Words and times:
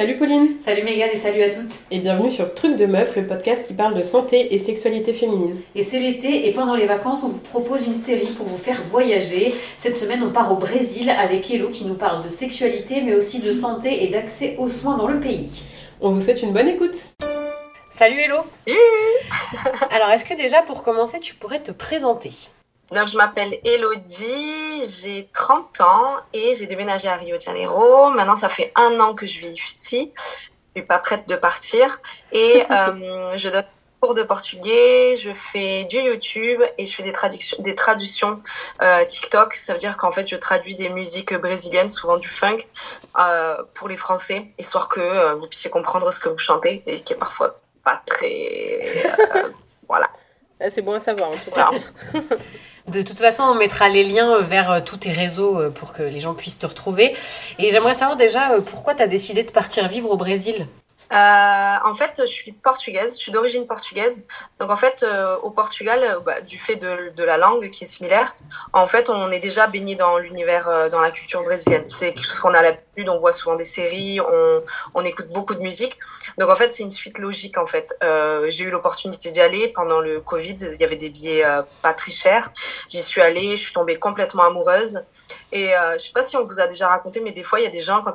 Salut 0.00 0.16
Pauline 0.16 0.58
Salut 0.58 0.82
Megan 0.82 1.10
et 1.12 1.16
salut 1.18 1.42
à 1.42 1.50
toutes 1.50 1.80
Et 1.90 1.98
bienvenue 1.98 2.30
sur 2.30 2.54
Truc 2.54 2.76
de 2.76 2.86
Meuf, 2.86 3.16
le 3.16 3.26
podcast 3.26 3.66
qui 3.66 3.74
parle 3.74 3.92
de 3.94 4.00
santé 4.00 4.54
et 4.54 4.58
sexualité 4.58 5.12
féminine. 5.12 5.60
Et 5.74 5.82
c'est 5.82 5.98
l'été 6.00 6.48
et 6.48 6.54
pendant 6.54 6.74
les 6.74 6.86
vacances 6.86 7.22
on 7.22 7.28
vous 7.28 7.36
propose 7.36 7.86
une 7.86 7.94
série 7.94 8.32
pour 8.32 8.46
vous 8.46 8.56
faire 8.56 8.80
voyager. 8.90 9.54
Cette 9.76 9.98
semaine 9.98 10.22
on 10.22 10.30
part 10.30 10.50
au 10.52 10.56
Brésil 10.56 11.10
avec 11.10 11.50
Hello 11.50 11.68
qui 11.68 11.84
nous 11.84 11.96
parle 11.96 12.24
de 12.24 12.30
sexualité 12.30 13.02
mais 13.02 13.14
aussi 13.14 13.40
de 13.40 13.52
santé 13.52 14.02
et 14.02 14.06
d'accès 14.06 14.56
aux 14.58 14.70
soins 14.70 14.96
dans 14.96 15.06
le 15.06 15.20
pays. 15.20 15.64
On 16.00 16.12
vous 16.12 16.22
souhaite 16.22 16.40
une 16.40 16.54
bonne 16.54 16.68
écoute 16.68 16.96
Salut 17.90 18.20
Hello 18.20 18.38
Alors 19.90 20.08
est-ce 20.12 20.24
que 20.24 20.34
déjà 20.34 20.62
pour 20.62 20.82
commencer 20.82 21.20
tu 21.20 21.34
pourrais 21.34 21.62
te 21.62 21.72
présenter? 21.72 22.30
Donc, 22.92 23.06
je 23.06 23.16
m'appelle 23.16 23.56
Elodie, 23.64 24.84
j'ai 25.00 25.28
30 25.32 25.80
ans 25.80 26.16
et 26.32 26.54
j'ai 26.56 26.66
déménagé 26.66 27.08
à 27.08 27.14
Rio 27.16 27.36
de 27.36 27.42
Janeiro. 27.42 28.10
Maintenant, 28.10 28.34
ça 28.34 28.48
fait 28.48 28.72
un 28.74 28.98
an 28.98 29.14
que 29.14 29.26
je 29.26 29.38
vis 29.38 29.52
ici. 29.52 30.12
Je 30.16 30.80
suis 30.80 30.86
pas 30.86 30.98
prête 30.98 31.28
de 31.28 31.36
partir. 31.36 32.00
Et 32.32 32.64
euh, 32.70 33.36
je 33.36 33.48
donne 33.48 33.64
cours 34.00 34.14
de 34.14 34.22
portugais, 34.22 35.14
je 35.16 35.32
fais 35.34 35.84
du 35.84 35.98
YouTube 35.98 36.62
et 36.78 36.86
je 36.86 36.92
fais 36.92 37.02
des 37.02 37.12
traductions, 37.12 37.58
des 37.60 37.74
traductions 37.74 38.42
euh, 38.82 39.04
TikTok. 39.04 39.54
Ça 39.54 39.74
veut 39.74 39.78
dire 39.78 39.96
qu'en 39.96 40.10
fait, 40.10 40.26
je 40.26 40.36
traduis 40.36 40.74
des 40.74 40.88
musiques 40.88 41.34
brésiliennes, 41.34 41.90
souvent 41.90 42.16
du 42.16 42.28
funk, 42.28 42.58
euh, 43.20 43.62
pour 43.74 43.88
les 43.88 43.98
Français, 43.98 44.46
histoire 44.58 44.88
que 44.88 45.34
vous 45.34 45.46
puissiez 45.46 45.70
comprendre 45.70 46.10
ce 46.12 46.24
que 46.24 46.30
vous 46.30 46.38
chantez 46.38 46.82
et 46.86 47.00
qui 47.02 47.12
est 47.12 47.16
parfois 47.18 47.60
pas 47.84 48.02
très... 48.04 49.14
Voilà. 49.88 50.08
Ah, 50.60 50.70
c'est 50.70 50.82
bon 50.82 50.94
à 50.94 51.00
savoir 51.00 51.30
en 51.32 51.36
tout 51.36 51.50
cas. 51.50 51.70
De 52.90 53.02
toute 53.02 53.20
façon, 53.20 53.44
on 53.44 53.54
mettra 53.54 53.88
les 53.88 54.02
liens 54.02 54.40
vers 54.40 54.72
euh, 54.72 54.80
tous 54.80 54.96
tes 54.96 55.12
réseaux 55.12 55.56
euh, 55.56 55.70
pour 55.70 55.92
que 55.92 56.02
les 56.02 56.18
gens 56.18 56.34
puissent 56.34 56.58
te 56.58 56.66
retrouver. 56.66 57.14
Et 57.60 57.70
j'aimerais 57.70 57.94
savoir 57.94 58.16
déjà 58.16 58.52
euh, 58.52 58.60
pourquoi 58.60 58.94
tu 58.94 59.02
as 59.02 59.06
décidé 59.06 59.44
de 59.44 59.50
partir 59.52 59.86
vivre 59.86 60.10
au 60.10 60.16
Brésil? 60.16 60.66
Euh, 61.12 61.76
en 61.84 61.94
fait, 61.94 62.20
je 62.20 62.32
suis 62.32 62.52
portugaise, 62.52 63.16
je 63.16 63.22
suis 63.22 63.32
d'origine 63.32 63.66
portugaise. 63.66 64.26
Donc 64.60 64.70
en 64.70 64.76
fait, 64.76 65.02
euh, 65.02 65.36
au 65.42 65.50
Portugal, 65.50 65.98
euh, 66.02 66.20
bah, 66.20 66.40
du 66.40 66.56
fait 66.56 66.76
de, 66.76 67.24
la 67.24 67.36
langue 67.36 67.68
qui 67.70 67.82
est 67.82 67.86
similaire, 67.86 68.36
en 68.72 68.86
fait, 68.86 69.10
on 69.10 69.30
est 69.32 69.40
déjà 69.40 69.66
baigné 69.66 69.96
dans 69.96 70.18
l'univers, 70.18 70.68
euh, 70.68 70.88
dans 70.88 71.00
la 71.00 71.10
culture 71.10 71.42
brésilienne. 71.42 71.82
C'est 71.88 72.16
chose 72.16 72.38
qu'on 72.38 72.54
a 72.54 72.62
on 73.08 73.18
voit 73.18 73.32
souvent 73.32 73.56
des 73.56 73.64
séries, 73.64 74.20
on, 74.94 75.04
écoute 75.04 75.28
beaucoup 75.28 75.54
de 75.54 75.60
musique. 75.60 75.98
Donc 76.38 76.50
en 76.50 76.56
fait, 76.56 76.72
c'est 76.74 76.82
une 76.82 76.92
suite 76.92 77.18
logique 77.18 77.56
en 77.58 77.66
fait. 77.66 77.96
Euh, 78.04 78.46
j'ai 78.50 78.64
eu 78.64 78.70
l'opportunité 78.70 79.30
d'y 79.30 79.40
aller 79.40 79.68
pendant 79.68 80.00
le 80.00 80.20
Covid. 80.20 80.56
Il 80.74 80.80
y 80.80 80.84
avait 80.84 80.96
des 80.96 81.08
billets 81.08 81.44
pas 81.82 81.94
très 81.94 82.12
chers. 82.12 82.50
J'y 82.88 83.02
suis 83.02 83.20
allée, 83.20 83.56
je 83.56 83.62
suis 83.62 83.72
tombée 83.72 83.98
complètement 83.98 84.44
amoureuse. 84.44 85.02
Et 85.52 85.70
je 85.94 85.98
sais 85.98 86.12
pas 86.12 86.22
si 86.22 86.36
on 86.36 86.44
vous 86.44 86.60
a 86.60 86.66
déjà 86.66 86.88
raconté, 86.88 87.20
mais 87.20 87.32
des 87.32 87.42
fois, 87.42 87.60
il 87.60 87.64
y 87.64 87.66
a 87.66 87.70
des 87.70 87.80
gens 87.80 88.02
quand 88.02 88.14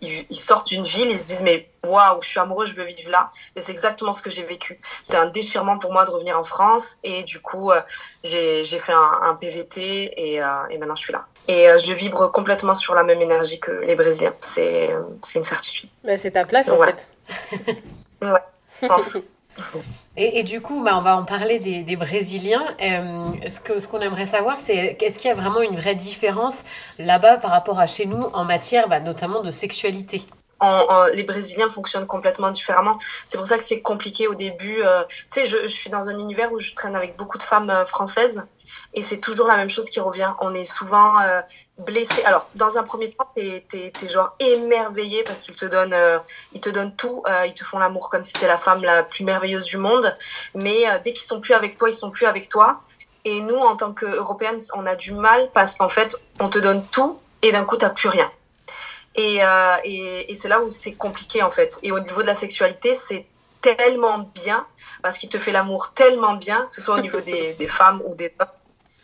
ils, 0.00 0.36
sortent 0.36 0.68
d'une 0.68 0.86
ville, 0.86 1.10
ils 1.10 1.18
se 1.18 1.26
disent 1.26 1.42
mais 1.42 1.68
waouh, 1.84 2.20
je 2.22 2.28
suis 2.28 2.40
amoureux, 2.40 2.66
je 2.66 2.74
veux 2.74 2.84
vivre 2.84 3.10
là. 3.10 3.30
Et 3.56 3.60
c'est 3.60 3.72
exactement 3.72 4.12
ce 4.12 4.22
que 4.22 4.30
j'ai 4.30 4.44
vécu. 4.44 4.80
C'est 5.02 5.16
un 5.16 5.26
déchirement 5.26 5.78
pour 5.78 5.92
moi 5.92 6.04
de 6.04 6.10
revenir 6.10 6.38
en 6.38 6.44
France. 6.44 6.98
Et 7.02 7.24
du 7.24 7.40
coup, 7.40 7.70
euh, 7.70 7.80
j'ai 8.22 8.64
fait 8.64 8.92
un, 8.92 9.34
PVT 9.40 10.12
et, 10.16 10.42
euh, 10.42 10.46
et 10.70 10.78
maintenant 10.78 10.94
je 10.94 11.02
suis 11.02 11.12
là. 11.12 11.26
Et 11.48 11.68
euh, 11.68 11.78
je 11.78 11.92
vibre 11.92 12.30
complètement 12.30 12.74
sur 12.74 12.94
la 12.94 13.02
même 13.02 13.20
énergie 13.20 13.58
que 13.58 13.72
les 13.72 13.96
Brésiliens. 13.96 14.34
C'est 14.40 14.90
une 15.34 15.44
certitude. 15.44 15.90
Bah, 16.04 16.16
c'est 16.16 16.32
ta 16.32 16.44
place 16.44 16.66
Donc, 16.66 16.74
en 16.74 16.76
voilà. 16.78 16.92
fait. 16.92 17.82
ouais, 18.22 18.88
pense. 18.88 19.18
Et, 20.16 20.40
et, 20.40 20.42
du 20.44 20.60
coup, 20.60 20.82
bah, 20.82 20.92
on 20.96 21.00
va 21.00 21.16
en 21.16 21.24
parler 21.24 21.58
des, 21.58 21.82
des 21.82 21.96
Brésiliens. 21.96 22.64
Euh, 22.82 23.48
ce 23.48 23.60
qu'on 23.60 23.80
ce 23.80 23.88
qu'on 23.88 24.00
aimerait 24.00 24.26
savoir, 24.26 24.60
c'est 24.60 24.96
est-ce 25.00 25.18
qu'il 25.18 25.28
y 25.28 25.30
a 25.30 25.34
vraiment 25.34 25.62
une 25.62 25.76
vraie 25.76 25.94
différence 25.94 26.64
là-bas 26.98 27.38
par 27.38 27.50
rapport 27.50 27.80
à 27.80 27.86
chez 27.86 28.04
nous 28.04 28.20
en 28.34 28.44
matière 28.44 28.88
bah, 28.88 29.00
notamment 29.00 29.40
de 29.40 29.50
sexualité? 29.50 30.24
En, 30.60 30.66
en, 30.68 31.06
les 31.14 31.22
Brésiliens 31.22 31.70
fonctionnent 31.70 32.06
complètement 32.06 32.50
différemment. 32.50 32.96
C'est 33.26 33.38
pour 33.38 33.46
ça 33.46 33.56
que 33.56 33.64
c'est 33.64 33.80
compliqué 33.80 34.28
au 34.28 34.34
début. 34.34 34.82
Euh, 34.84 35.02
tu 35.08 35.24
sais, 35.28 35.46
je, 35.46 35.62
je, 35.62 35.74
suis 35.74 35.90
dans 35.90 36.08
un 36.08 36.18
univers 36.18 36.52
où 36.52 36.58
je 36.58 36.74
traîne 36.74 36.94
avec 36.94 37.16
beaucoup 37.16 37.38
de 37.38 37.42
femmes 37.42 37.70
euh, 37.70 37.86
françaises 37.86 38.46
et 38.94 39.02
c'est 39.02 39.18
toujours 39.18 39.48
la 39.48 39.56
même 39.56 39.70
chose 39.70 39.90
qui 39.90 40.00
revient. 40.00 40.32
On 40.40 40.54
est 40.54 40.64
souvent 40.64 41.18
euh, 41.20 41.40
blessé. 41.78 42.22
Alors, 42.24 42.48
dans 42.54 42.78
un 42.78 42.82
premier 42.82 43.10
temps, 43.10 43.26
t'es 43.34 43.64
es, 43.72 43.92
es, 44.02 44.08
genre 44.08 44.34
émerveillé 44.38 45.22
parce 45.24 45.42
qu'ils 45.42 45.54
te 45.54 45.64
donnent, 45.64 45.94
euh, 45.94 46.18
ils 46.52 46.60
te 46.60 46.70
donnent 46.70 46.94
tout. 46.94 47.22
Euh, 47.26 47.46
ils 47.46 47.54
te 47.54 47.64
font 47.64 47.78
l'amour 47.78 48.10
comme 48.10 48.22
si 48.22 48.34
t'étais 48.34 48.48
la 48.48 48.58
femme 48.58 48.82
la 48.82 49.02
plus 49.02 49.24
merveilleuse 49.24 49.64
du 49.64 49.78
monde. 49.78 50.14
Mais 50.54 50.84
dès 51.04 51.12
qu'ils 51.12 51.26
sont 51.26 51.40
plus 51.40 51.54
avec 51.54 51.76
toi, 51.76 51.88
ils 51.88 51.94
sont 51.94 52.10
plus 52.10 52.26
avec 52.26 52.48
toi. 52.48 52.82
Et 53.24 53.40
nous, 53.40 53.56
en 53.56 53.76
tant 53.76 53.92
qu'Européennes, 53.92 54.60
on 54.74 54.84
a 54.84 54.96
du 54.96 55.14
mal 55.14 55.50
parce 55.52 55.76
qu'en 55.76 55.88
fait, 55.88 56.16
on 56.40 56.48
te 56.48 56.58
donne 56.58 56.84
tout 56.88 57.20
et 57.42 57.52
d'un 57.52 57.64
coup, 57.64 57.76
t'as 57.76 57.90
plus 57.90 58.08
rien. 58.08 58.30
Et, 59.14 59.44
euh, 59.44 59.76
et, 59.84 60.32
et 60.32 60.34
c'est 60.34 60.48
là 60.48 60.60
où 60.62 60.70
c'est 60.70 60.92
compliqué 60.92 61.42
en 61.42 61.50
fait. 61.50 61.78
Et 61.82 61.92
au 61.92 62.00
niveau 62.00 62.22
de 62.22 62.26
la 62.26 62.34
sexualité, 62.34 62.94
c'est 62.94 63.26
tellement 63.60 64.30
bien 64.34 64.66
parce 65.02 65.18
qu'il 65.18 65.28
te 65.28 65.38
fait 65.38 65.52
l'amour 65.52 65.92
tellement 65.94 66.34
bien, 66.34 66.64
que 66.66 66.74
ce 66.74 66.80
soit 66.80 66.96
au 66.96 67.00
niveau 67.00 67.20
des, 67.20 67.54
des 67.54 67.66
femmes 67.66 68.00
ou 68.06 68.14
des 68.14 68.34
hommes, 68.40 68.48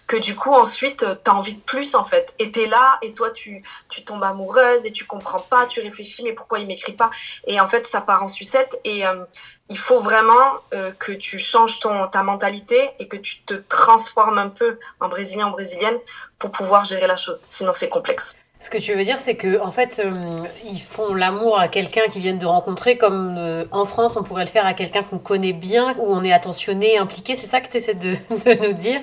que 0.08 0.16
du 0.16 0.34
coup 0.34 0.52
ensuite 0.52 1.06
t'as 1.22 1.32
envie 1.32 1.54
de 1.54 1.60
plus 1.60 1.94
en 1.94 2.04
fait. 2.04 2.34
Et 2.40 2.50
t'es 2.50 2.66
là 2.66 2.98
et 3.02 3.14
toi 3.14 3.30
tu 3.30 3.62
tu 3.88 4.04
tombes 4.04 4.24
amoureuse 4.24 4.86
et 4.86 4.92
tu 4.92 5.04
comprends 5.04 5.38
pas, 5.38 5.66
tu 5.66 5.80
réfléchis 5.80 6.24
mais 6.24 6.32
pourquoi 6.32 6.58
il 6.58 6.66
m'écrit 6.66 6.94
pas? 6.94 7.10
Et 7.46 7.60
en 7.60 7.68
fait 7.68 7.86
ça 7.86 8.00
part 8.00 8.24
en 8.24 8.28
sucette 8.28 8.76
et 8.84 9.06
euh, 9.06 9.24
il 9.68 9.78
faut 9.78 10.00
vraiment 10.00 10.32
euh, 10.74 10.90
que 10.98 11.12
tu 11.12 11.38
changes 11.38 11.78
ton 11.78 12.08
ta 12.08 12.24
mentalité 12.24 12.90
et 12.98 13.06
que 13.06 13.16
tu 13.16 13.42
te 13.42 13.54
transformes 13.54 14.38
un 14.38 14.48
peu 14.48 14.80
en 14.98 15.08
brésilien 15.08 15.46
en 15.46 15.50
brésilienne 15.50 15.98
pour 16.40 16.50
pouvoir 16.50 16.84
gérer 16.84 17.06
la 17.06 17.16
chose. 17.16 17.42
Sinon 17.46 17.72
c'est 17.74 17.90
complexe. 17.90 18.38
Ce 18.60 18.70
que 18.70 18.78
tu 18.78 18.92
veux 18.92 19.04
dire, 19.04 19.20
c'est 19.20 19.36
que 19.36 19.60
en 19.60 19.70
fait, 19.70 20.02
euh, 20.04 20.38
ils 20.64 20.80
font 20.80 21.14
l'amour 21.14 21.60
à 21.60 21.68
quelqu'un 21.68 22.08
qu'ils 22.10 22.22
viennent 22.22 22.40
de 22.40 22.46
rencontrer, 22.46 22.98
comme 22.98 23.36
euh, 23.38 23.64
en 23.70 23.84
France, 23.84 24.16
on 24.16 24.24
pourrait 24.24 24.44
le 24.44 24.50
faire 24.50 24.66
à 24.66 24.74
quelqu'un 24.74 25.04
qu'on 25.04 25.18
connaît 25.18 25.52
bien, 25.52 25.94
où 25.98 26.12
on 26.12 26.24
est 26.24 26.32
attentionné, 26.32 26.98
impliqué. 26.98 27.36
C'est 27.36 27.46
ça 27.46 27.60
que 27.60 27.70
tu 27.70 27.76
essaies 27.76 27.94
de, 27.94 28.14
de, 28.30 28.66
nous 28.66 28.72
dire? 28.72 29.00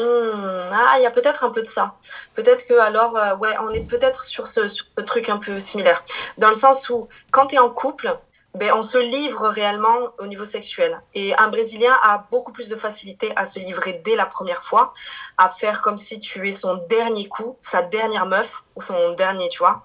Mmh, 0.00 0.70
Ah, 0.72 0.94
il 0.98 1.02
y 1.02 1.06
a 1.06 1.10
peut-être 1.10 1.44
un 1.44 1.50
peu 1.50 1.62
de 1.62 1.66
ça. 1.66 1.94
Peut-être 2.34 2.66
que 2.66 2.74
alors, 2.74 3.16
euh, 3.16 3.36
ouais, 3.36 3.54
on 3.60 3.70
est 3.70 3.86
peut-être 3.86 4.24
sur 4.24 4.46
ce, 4.46 4.68
ce 4.68 4.82
truc 5.06 5.28
un 5.28 5.38
peu 5.38 5.58
similaire, 5.58 6.02
dans 6.38 6.48
le 6.48 6.54
sens 6.54 6.90
où 6.90 7.08
quand 7.30 7.48
tu 7.48 7.58
en 7.58 7.70
couple, 7.70 8.10
ben, 8.54 8.72
on 8.74 8.82
se 8.82 8.98
livre 8.98 9.48
réellement 9.48 9.96
au 10.18 10.26
niveau 10.26 10.44
sexuel. 10.44 11.00
Et 11.14 11.34
un 11.36 11.48
Brésilien 11.48 11.96
a 12.02 12.26
beaucoup 12.30 12.52
plus 12.52 12.68
de 12.68 12.76
facilité 12.76 13.32
à 13.36 13.44
se 13.44 13.60
livrer 13.60 14.00
dès 14.04 14.16
la 14.16 14.26
première 14.26 14.64
fois, 14.64 14.92
à 15.38 15.48
faire 15.48 15.82
comme 15.82 15.96
si 15.96 16.20
tu 16.20 16.48
es 16.48 16.50
son 16.50 16.76
dernier 16.88 17.28
coup, 17.28 17.56
sa 17.60 17.82
dernière 17.82 18.26
meuf 18.26 18.64
ou 18.74 18.80
son 18.80 19.12
dernier, 19.12 19.48
tu 19.50 19.58
vois. 19.58 19.84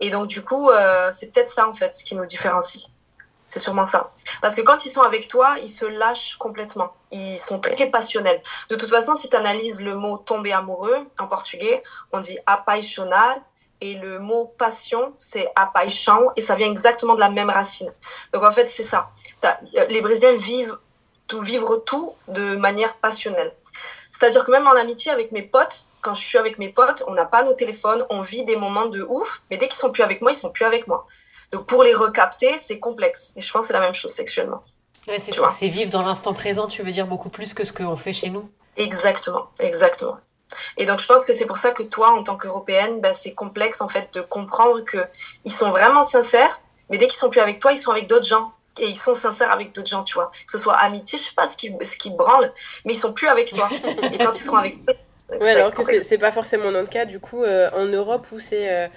Et 0.00 0.10
donc, 0.10 0.28
du 0.28 0.42
coup, 0.42 0.70
euh, 0.70 1.10
c'est 1.12 1.32
peut-être 1.32 1.50
ça, 1.50 1.68
en 1.68 1.74
fait, 1.74 1.94
ce 1.94 2.04
qui 2.04 2.16
nous 2.16 2.26
différencie. 2.26 2.86
C'est 3.48 3.58
sûrement 3.58 3.84
ça. 3.84 4.12
Parce 4.42 4.54
que 4.54 4.60
quand 4.62 4.84
ils 4.84 4.90
sont 4.90 5.02
avec 5.02 5.28
toi, 5.28 5.56
ils 5.62 5.68
se 5.68 5.86
lâchent 5.86 6.36
complètement. 6.36 6.92
Ils 7.12 7.38
sont 7.38 7.60
très 7.60 7.86
passionnels. 7.86 8.42
De 8.70 8.76
toute 8.76 8.90
façon, 8.90 9.14
si 9.14 9.30
tu 9.30 9.36
analyses 9.36 9.84
le 9.84 9.94
mot 9.94 10.18
tomber 10.18 10.52
amoureux 10.52 11.06
en 11.18 11.26
portugais, 11.26 11.82
on 12.12 12.20
dit 12.20 12.38
apaixonar 12.46 13.36
et 13.80 13.94
le 13.94 14.18
mot 14.18 14.52
passion, 14.58 15.14
c'est 15.18 15.48
apaixão 15.54 16.32
et 16.36 16.40
ça 16.40 16.56
vient 16.56 16.70
exactement 16.70 17.14
de 17.14 17.20
la 17.20 17.28
même 17.28 17.50
racine. 17.50 17.92
Donc 18.32 18.42
en 18.42 18.50
fait, 18.50 18.68
c'est 18.68 18.82
ça. 18.82 19.10
Les 19.90 20.00
Brésiliens 20.00 20.36
vivent 20.36 20.78
tout, 21.28 21.40
vivre 21.40 21.76
tout 21.78 22.14
de 22.28 22.56
manière 22.56 22.94
passionnelle. 22.96 23.54
C'est-à-dire 24.10 24.44
que 24.44 24.50
même 24.50 24.66
en 24.66 24.76
amitié 24.76 25.12
avec 25.12 25.30
mes 25.32 25.42
potes, 25.42 25.86
quand 26.00 26.14
je 26.14 26.24
suis 26.24 26.38
avec 26.38 26.58
mes 26.58 26.70
potes, 26.70 27.04
on 27.06 27.14
n'a 27.14 27.26
pas 27.26 27.44
nos 27.44 27.52
téléphones, 27.52 28.04
on 28.10 28.22
vit 28.22 28.44
des 28.44 28.56
moments 28.56 28.86
de 28.86 29.02
ouf, 29.02 29.42
mais 29.50 29.58
dès 29.58 29.66
qu'ils 29.66 29.76
sont 29.76 29.92
plus 29.92 30.02
avec 30.02 30.22
moi, 30.22 30.32
ils 30.32 30.36
sont 30.36 30.50
plus 30.50 30.64
avec 30.64 30.86
moi. 30.86 31.06
Donc 31.52 31.66
pour 31.66 31.82
les 31.82 31.94
recapter, 31.94 32.56
c'est 32.58 32.78
complexe. 32.78 33.32
Et 33.36 33.40
je 33.40 33.52
pense 33.52 33.62
que 33.62 33.66
c'est 33.68 33.72
la 33.74 33.80
même 33.80 33.94
chose 33.94 34.10
sexuellement. 34.10 34.62
Ouais, 35.08 35.18
c'est 35.20 35.68
vivre 35.68 35.90
dans 35.90 36.02
l'instant 36.02 36.34
présent, 36.34 36.66
tu 36.66 36.82
veux 36.82 36.90
dire 36.90 37.06
beaucoup 37.06 37.28
plus 37.28 37.54
que 37.54 37.64
ce 37.64 37.72
qu'on 37.72 37.96
fait 37.96 38.12
chez 38.12 38.30
nous. 38.30 38.50
Exactement, 38.76 39.48
exactement. 39.60 40.18
Et 40.76 40.86
donc, 40.86 40.98
je 41.00 41.06
pense 41.06 41.24
que 41.24 41.32
c'est 41.32 41.46
pour 41.46 41.58
ça 41.58 41.70
que 41.70 41.82
toi, 41.84 42.10
en 42.10 42.22
tant 42.22 42.36
qu'Européenne, 42.36 43.00
bah, 43.00 43.12
c'est 43.12 43.32
complexe, 43.34 43.80
en 43.80 43.88
fait, 43.88 44.12
de 44.14 44.20
comprendre 44.20 44.84
qu'ils 44.84 45.52
sont 45.52 45.70
vraiment 45.70 46.02
sincères, 46.02 46.60
mais 46.90 46.98
dès 46.98 47.06
qu'ils 47.06 47.18
sont 47.18 47.30
plus 47.30 47.40
avec 47.40 47.60
toi, 47.60 47.72
ils 47.72 47.78
sont 47.78 47.92
avec 47.92 48.08
d'autres 48.08 48.26
gens. 48.26 48.52
Et 48.78 48.86
ils 48.86 48.96
sont 48.96 49.14
sincères 49.14 49.50
avec 49.52 49.74
d'autres 49.74 49.88
gens, 49.88 50.02
tu 50.02 50.14
vois. 50.14 50.30
Que 50.44 50.52
ce 50.52 50.58
soit 50.58 50.74
amitié, 50.74 51.18
je 51.18 51.24
sais 51.24 51.34
pas 51.34 51.46
ce 51.46 51.56
qui, 51.56 51.74
ce 51.80 51.96
qui 51.96 52.10
branle, 52.10 52.52
mais 52.84 52.92
ils 52.92 52.98
sont 52.98 53.14
plus 53.14 53.28
avec 53.28 53.50
toi. 53.50 53.70
Et 54.12 54.18
quand 54.18 54.32
ils 54.32 54.42
seront 54.42 54.58
avec 54.58 54.84
toi, 54.84 54.94
Ouais, 55.40 55.56
alors 55.56 55.74
que 55.74 55.98
c'est 55.98 56.18
pas 56.18 56.30
forcément 56.30 56.70
notre 56.70 56.90
cas, 56.90 57.04
du 57.04 57.18
coup, 57.18 57.42
euh, 57.42 57.68
en 57.74 57.86
Europe 57.86 58.26
où 58.32 58.40
c'est. 58.40 58.70
Euh 58.70 58.88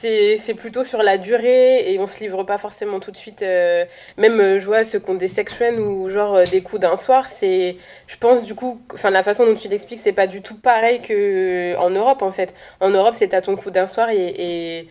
c'est 0.00 0.54
plutôt 0.54 0.84
sur 0.84 1.02
la 1.02 1.18
durée 1.18 1.92
et 1.92 1.98
on 1.98 2.06
se 2.06 2.20
livre 2.20 2.44
pas 2.44 2.58
forcément 2.58 3.00
tout 3.00 3.10
de 3.10 3.16
suite. 3.16 3.42
Euh, 3.42 3.84
même, 4.16 4.40
euh, 4.40 4.60
je 4.60 4.98
qui 4.98 5.10
ont 5.10 5.14
des 5.14 5.28
sexuels 5.28 5.80
ou 5.80 6.08
genre 6.10 6.36
euh, 6.36 6.44
des 6.44 6.62
coups 6.62 6.80
d'un 6.80 6.96
soir, 6.96 7.28
c'est, 7.28 7.76
je 8.06 8.16
pense, 8.16 8.44
du 8.44 8.54
coup, 8.54 8.80
enfin, 8.94 9.10
la 9.10 9.22
façon 9.24 9.44
dont 9.46 9.56
tu 9.56 9.68
l'expliques, 9.68 10.00
c'est 10.00 10.12
pas 10.12 10.28
du 10.28 10.40
tout 10.40 10.56
pareil 10.56 11.00
qu'en 11.00 11.90
Europe, 11.90 12.22
en 12.22 12.30
fait. 12.32 12.54
En 12.80 12.90
Europe, 12.90 13.14
c'est 13.18 13.34
à 13.34 13.42
ton 13.42 13.56
coup 13.56 13.70
d'un 13.70 13.86
soir 13.88 14.10
et, 14.10 14.88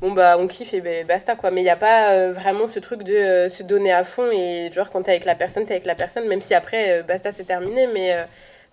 bon, 0.00 0.12
bah, 0.12 0.36
on 0.38 0.46
kiffe 0.46 0.72
et 0.74 0.80
ben, 0.80 1.04
basta, 1.06 1.34
quoi. 1.36 1.50
Mais 1.50 1.60
il 1.62 1.64
n'y 1.64 1.70
a 1.70 1.76
pas 1.76 2.12
euh, 2.12 2.32
vraiment 2.32 2.68
ce 2.68 2.78
truc 2.78 3.02
de 3.02 3.14
euh, 3.14 3.48
se 3.48 3.62
donner 3.64 3.92
à 3.92 4.04
fond 4.04 4.30
et 4.32 4.70
genre, 4.72 4.90
quand 4.90 5.02
t'es 5.02 5.10
avec 5.12 5.24
la 5.24 5.34
personne, 5.34 5.66
t'es 5.66 5.74
avec 5.74 5.86
la 5.86 5.96
personne, 5.96 6.28
même 6.28 6.40
si 6.40 6.54
après, 6.54 7.02
basta, 7.02 7.32
c'est 7.32 7.44
terminé, 7.44 7.88
mais 7.92 8.14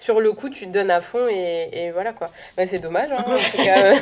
sur 0.02 0.20
le 0.20 0.34
coup, 0.34 0.50
tu 0.50 0.66
te 0.66 0.72
donnes 0.72 0.90
à 0.90 1.00
fond 1.00 1.28
et, 1.30 1.70
et 1.72 1.92
voilà 1.92 2.12
quoi. 2.12 2.28
Bah, 2.58 2.66
c'est 2.66 2.80
dommage, 2.80 3.12
hein, 3.12 3.18
en 3.20 3.38
tout 3.38 3.58
cas. 3.64 3.94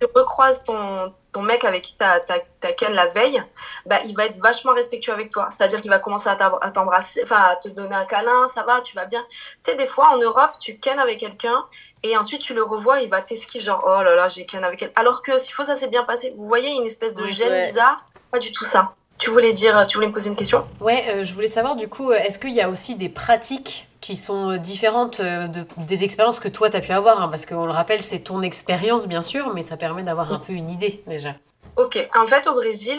tu 0.00 0.06
recroises 0.14 0.62
ton, 0.64 1.12
ton 1.32 1.40
mec 1.40 1.64
avec 1.64 1.80
qui 1.80 1.96
t'as 1.96 2.18
as, 2.28 2.72
ken 2.72 2.92
la 2.92 3.06
veille, 3.06 3.42
bah, 3.86 3.96
il 4.06 4.14
va 4.14 4.26
être 4.26 4.38
vachement 4.40 4.74
respectueux 4.74 5.14
avec 5.14 5.30
toi. 5.30 5.48
C'est-à-dire 5.50 5.80
qu'il 5.80 5.90
va 5.90 5.98
commencer 5.98 6.28
à 6.28 6.70
t'embrasser, 6.70 7.22
enfin, 7.24 7.40
à 7.50 7.56
te 7.56 7.70
donner 7.70 7.94
un 7.94 8.04
câlin, 8.04 8.46
ça 8.46 8.64
va, 8.64 8.82
tu 8.82 8.94
vas 8.94 9.06
bien. 9.06 9.24
Tu 9.30 9.56
sais, 9.60 9.76
des 9.76 9.86
fois, 9.86 10.12
en 10.12 10.18
Europe, 10.18 10.52
tu 10.60 10.78
ken 10.78 10.98
avec 10.98 11.18
quelqu'un 11.18 11.64
et 12.02 12.18
ensuite 12.18 12.42
tu 12.42 12.52
le 12.52 12.62
revois, 12.62 13.00
il 13.00 13.08
va 13.08 13.22
t'esquiver 13.22 13.64
genre, 13.64 13.82
oh 13.86 14.02
là 14.02 14.14
là, 14.14 14.28
j'ai 14.28 14.44
ken 14.44 14.62
avec 14.62 14.82
elle. 14.82 14.92
Alors 14.94 15.22
que 15.22 15.38
si 15.38 15.52
fois 15.52 15.64
ça 15.64 15.74
s'est 15.74 15.88
bien 15.88 16.04
passé, 16.04 16.34
vous 16.36 16.46
voyez 16.46 16.70
une 16.72 16.84
espèce 16.84 17.14
de 17.14 17.26
gêne 17.26 17.62
bizarre, 17.62 18.06
pas 18.30 18.38
du 18.38 18.52
tout 18.52 18.64
ça. 18.64 18.92
Tu 19.16 19.30
voulais 19.30 19.52
dire, 19.52 19.86
tu 19.86 19.96
voulais 19.96 20.08
me 20.08 20.12
poser 20.12 20.28
une 20.28 20.36
question? 20.36 20.68
Ouais, 20.80 21.04
euh, 21.08 21.24
je 21.24 21.32
voulais 21.32 21.48
savoir 21.48 21.76
du 21.76 21.88
coup, 21.88 22.10
euh, 22.10 22.16
est-ce 22.16 22.38
qu'il 22.38 22.52
y 22.52 22.60
a 22.60 22.68
aussi 22.68 22.94
des 22.96 23.08
pratiques 23.08 23.85
qui 24.00 24.16
sont 24.16 24.50
euh, 24.50 24.58
différentes 24.58 25.20
de, 25.20 25.66
des 25.78 26.04
expériences 26.04 26.40
que 26.40 26.48
toi 26.48 26.70
tu 26.70 26.76
as 26.76 26.80
pu 26.80 26.92
avoir 26.92 27.22
hein, 27.22 27.28
Parce 27.28 27.46
qu'on 27.46 27.66
le 27.66 27.72
rappelle, 27.72 28.02
c'est 28.02 28.20
ton 28.20 28.42
expérience 28.42 29.06
bien 29.06 29.22
sûr, 29.22 29.52
mais 29.54 29.62
ça 29.62 29.76
permet 29.76 30.02
d'avoir 30.02 30.32
un 30.32 30.38
peu 30.38 30.52
une 30.52 30.70
idée 30.70 31.02
déjà. 31.06 31.34
Ok, 31.76 31.98
en 32.16 32.26
fait 32.26 32.46
au 32.48 32.54
Brésil, 32.54 32.98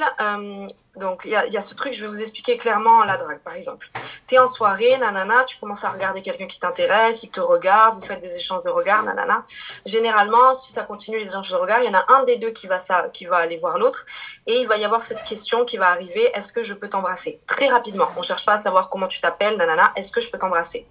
donc, 0.97 1.23
il 1.25 1.31
y 1.31 1.35
a, 1.35 1.61
ce 1.61 1.75
truc, 1.75 1.93
je 1.93 2.01
vais 2.01 2.07
vous 2.07 2.21
expliquer 2.21 2.57
clairement 2.57 3.03
la 3.03 3.17
drague, 3.17 3.39
par 3.39 3.53
exemple. 3.53 3.87
Tu 4.27 4.35
es 4.35 4.39
en 4.39 4.47
soirée, 4.47 4.97
nanana, 4.97 5.43
tu 5.45 5.57
commences 5.59 5.83
à 5.83 5.89
regarder 5.89 6.21
quelqu'un 6.21 6.47
qui 6.47 6.59
t'intéresse, 6.59 7.23
il 7.23 7.29
te 7.29 7.39
regarde, 7.39 7.95
vous 7.95 8.05
faites 8.05 8.21
des 8.21 8.35
échanges 8.35 8.63
de 8.63 8.69
regards, 8.69 9.03
nanana. 9.03 9.43
Généralement, 9.85 10.53
si 10.53 10.71
ça 10.71 10.83
continue 10.83 11.19
les 11.19 11.29
échanges 11.29 11.51
de 11.51 11.55
regards, 11.55 11.79
il 11.81 11.91
y 11.91 11.95
en 11.95 11.99
a 11.99 12.05
un 12.09 12.23
des 12.23 12.37
deux 12.37 12.51
qui 12.51 12.67
va, 12.67 12.79
ça, 12.79 13.07
qui 13.13 13.25
va 13.25 13.37
aller 13.37 13.57
voir 13.57 13.77
l'autre 13.77 14.05
et 14.47 14.59
il 14.59 14.67
va 14.67 14.77
y 14.77 14.85
avoir 14.85 15.01
cette 15.01 15.23
question 15.23 15.65
qui 15.65 15.77
va 15.77 15.89
arriver, 15.89 16.31
est-ce 16.33 16.53
que 16.53 16.63
je 16.63 16.73
peux 16.73 16.89
t'embrasser? 16.89 17.39
Très 17.47 17.67
rapidement, 17.67 18.09
on 18.17 18.21
cherche 18.21 18.45
pas 18.45 18.53
à 18.53 18.57
savoir 18.57 18.89
comment 18.89 19.07
tu 19.07 19.21
t'appelles, 19.21 19.57
nanana, 19.57 19.91
est-ce 19.95 20.11
que 20.11 20.21
je 20.21 20.31
peux 20.31 20.39
t'embrasser? 20.39 20.87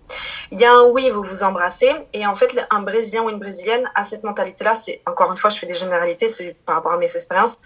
Il 0.52 0.60
y 0.60 0.64
a 0.64 0.72
un 0.72 0.84
oui, 0.90 1.10
vous 1.10 1.22
vous 1.22 1.42
embrassez 1.42 1.92
et 2.12 2.26
en 2.26 2.34
fait, 2.34 2.66
un 2.70 2.82
Brésilien 2.82 3.22
ou 3.22 3.30
une 3.30 3.38
Brésilienne 3.38 3.90
a 3.94 4.04
cette 4.04 4.22
mentalité-là, 4.22 4.74
c'est, 4.74 5.02
encore 5.06 5.32
une 5.32 5.38
fois, 5.38 5.50
je 5.50 5.58
fais 5.58 5.66
des 5.66 5.74
généralités, 5.74 6.28
c'est 6.28 6.64
par 6.64 6.76
rapport 6.76 6.92
à 6.92 6.98
mes 6.98 7.14
expériences, 7.14 7.60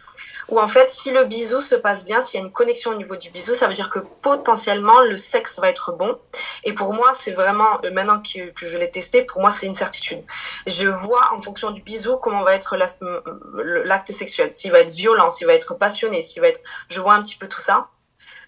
où 0.48 0.58
en 0.60 0.68
fait, 0.68 0.90
si 0.90 1.12
le 1.12 1.24
bisou 1.24 1.60
se 1.60 1.74
passe 1.74 2.04
bien, 2.04 2.20
s'il 2.30 2.40
y 2.40 2.42
a 2.42 2.46
une 2.46 2.52
connexion 2.52 2.92
au 2.92 2.94
niveau 2.94 3.16
du 3.16 3.30
bisou, 3.30 3.54
ça 3.54 3.66
veut 3.66 3.74
dire 3.74 3.90
que 3.90 3.98
potentiellement 3.98 5.00
le 5.00 5.18
sexe 5.18 5.58
va 5.58 5.68
être 5.68 5.92
bon. 5.96 6.16
Et 6.64 6.72
pour 6.72 6.94
moi, 6.94 7.10
c'est 7.12 7.32
vraiment, 7.32 7.80
euh, 7.84 7.90
maintenant 7.90 8.20
que, 8.22 8.52
je 8.56 8.78
l'ai 8.78 8.90
testé, 8.90 9.22
pour 9.22 9.40
moi, 9.40 9.50
c'est 9.50 9.66
une 9.66 9.74
certitude. 9.74 10.22
Je 10.66 10.88
vois 10.88 11.32
en 11.34 11.40
fonction 11.40 11.72
du 11.72 11.82
bisou 11.82 12.16
comment 12.18 12.42
va 12.42 12.54
être 12.54 12.76
l'acte 12.76 14.12
sexuel. 14.12 14.52
S'il 14.52 14.70
va 14.70 14.80
être 14.80 14.92
violent, 14.92 15.28
s'il 15.28 15.46
va 15.46 15.54
être 15.54 15.74
passionné, 15.74 16.22
s'il 16.22 16.40
va 16.40 16.48
être, 16.48 16.62
je 16.88 17.00
vois 17.00 17.14
un 17.14 17.22
petit 17.22 17.36
peu 17.36 17.48
tout 17.48 17.60
ça. 17.60 17.88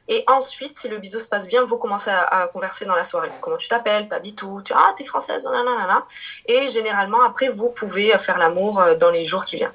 Et 0.08 0.24
ensuite, 0.28 0.74
si 0.74 0.88
le 0.88 0.98
bisou 0.98 1.18
se 1.18 1.28
passe 1.28 1.48
bien, 1.48 1.64
vous 1.64 1.78
commencez 1.78 2.10
à, 2.10 2.48
converser 2.52 2.84
dans 2.84 2.94
la 2.94 3.04
soirée. 3.04 3.30
Comment 3.40 3.56
tu 3.56 3.68
t'appelles, 3.68 4.08
t'habites 4.08 4.42
où, 4.42 4.60
tu 4.62 4.72
ah 4.76 4.92
t'es 4.96 5.04
française, 5.04 5.44
nanana. 5.44 6.04
Et 6.46 6.68
généralement 6.68 7.22
après, 7.22 7.48
vous 7.48 7.70
pouvez 7.70 8.16
faire 8.18 8.38
l'amour 8.38 8.80
euh, 8.80 8.94
dans 8.94 9.10
les 9.10 9.24
jours 9.24 9.44
qui 9.44 9.56
viennent. 9.56 9.72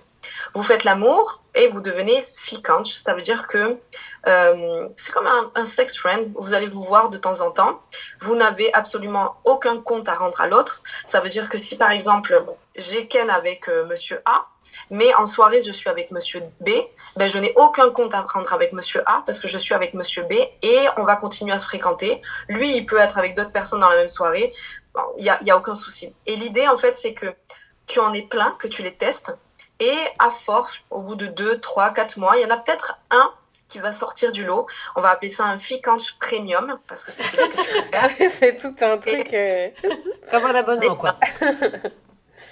Vous 0.58 0.64
faites 0.64 0.86
l'amour 0.86 1.44
et 1.54 1.68
vous 1.68 1.82
devenez 1.82 2.20
ficante. 2.26 2.88
Ça 2.88 3.14
veut 3.14 3.22
dire 3.22 3.46
que 3.46 3.78
euh, 4.26 4.90
c'est 4.98 5.14
comme 5.14 5.28
un, 5.54 5.66
sex 5.66 5.96
friend. 6.00 6.34
Vous 6.36 6.56
allez 6.56 6.66
vous 6.66 6.82
voir 6.82 7.12
de 7.12 7.18
temps 7.20 7.42
en 7.42 7.52
temps. 7.52 7.80
Vous 8.22 8.36
n'avez 8.36 8.74
absolument 8.74 9.36
aucun 9.46 9.80
compte 9.80 10.10
à 10.10 10.16
rendre 10.16 10.42
à 10.42 10.48
l'autre. 10.48 10.82
Ça 11.06 11.20
veut 11.20 11.30
dire 11.30 11.48
que 11.48 11.60
si 11.60 11.78
par 11.78 11.92
exemple 11.92 12.36
j'ai 12.76 13.06
Ken 13.06 13.30
avec 13.30 13.70
euh, 13.70 13.86
Monsieur 13.86 14.20
A, 14.26 14.48
mais 14.90 15.14
en 15.14 15.28
soirée 15.28 15.62
je 15.62 15.72
suis 15.72 15.92
avec 15.92 16.10
Monsieur 16.10 16.42
B, 16.62 16.70
ben 17.18 17.30
je 17.30 17.38
n'ai 17.38 17.54
aucun 17.56 17.92
compte 17.92 18.16
à 18.16 18.22
rendre 18.22 18.52
avec 18.52 18.74
Monsieur 18.74 19.04
A 19.06 19.22
parce 19.28 19.40
que 19.40 19.48
je 19.48 19.60
suis 19.60 19.76
avec 19.76 19.94
Monsieur 19.94 20.24
B 20.24 20.34
et 20.64 20.88
on 20.98 21.04
va 21.04 21.18
continuer 21.18 21.54
à 21.54 21.60
se 21.60 21.66
fréquenter. 21.66 22.20
Lui, 22.50 22.78
il 22.78 22.88
peut 22.88 22.98
être 22.98 23.20
avec 23.20 23.38
d'autres 23.38 23.52
personnes 23.52 23.82
dans 23.82 23.90
la 23.90 23.98
même 23.98 24.08
soirée. 24.08 24.52
Il 25.20 25.24
n'y 25.24 25.48
y 25.48 25.52
a 25.52 25.56
aucun 25.58 25.76
souci. 25.76 26.16
Et 26.26 26.36
l'idée 26.36 26.68
en 26.68 26.78
fait, 26.78 26.96
c'est 26.96 27.14
que 27.14 27.28
tu 27.86 28.00
en 28.00 28.12
es 28.16 28.24
plein, 28.24 28.56
que 28.58 28.68
tu 28.68 28.82
les 28.82 28.96
testes 28.96 29.32
et 29.80 29.98
à 30.20 30.30
force, 30.30 30.84
au 30.90 31.02
bout 31.02 31.16
de 31.16 31.28
2, 31.28 31.60
3, 31.60 31.92
4 31.92 32.18
mois, 32.18 32.38
il 32.38 32.44
y 32.44 32.46
en 32.46 32.50
a 32.50 32.58
peut-être 32.58 33.00
un 33.12 33.34
qui 33.68 33.80
va 33.80 33.92
sortir 33.92 34.32
du 34.32 34.46
lot. 34.46 34.66
On 34.96 35.02
va 35.02 35.10
appeler 35.10 35.30
ça 35.30 35.46
un 35.46 35.60
Ficanch 35.60 36.18
Premium, 36.20 36.80
parce 36.88 37.04
que 37.04 37.12
c'est 37.12 37.24
celui 37.24 37.50
que 37.50 37.58
tu 37.58 37.84
faire. 37.92 38.32
c'est 38.40 38.56
tout 38.56 38.76
un 38.82 38.98
truc. 38.98 39.34
Et... 39.34 39.74
Euh... 39.84 39.92
Comme 40.32 40.46
un 40.46 40.56
abonnement, 40.56 40.96
quoi. 40.96 41.20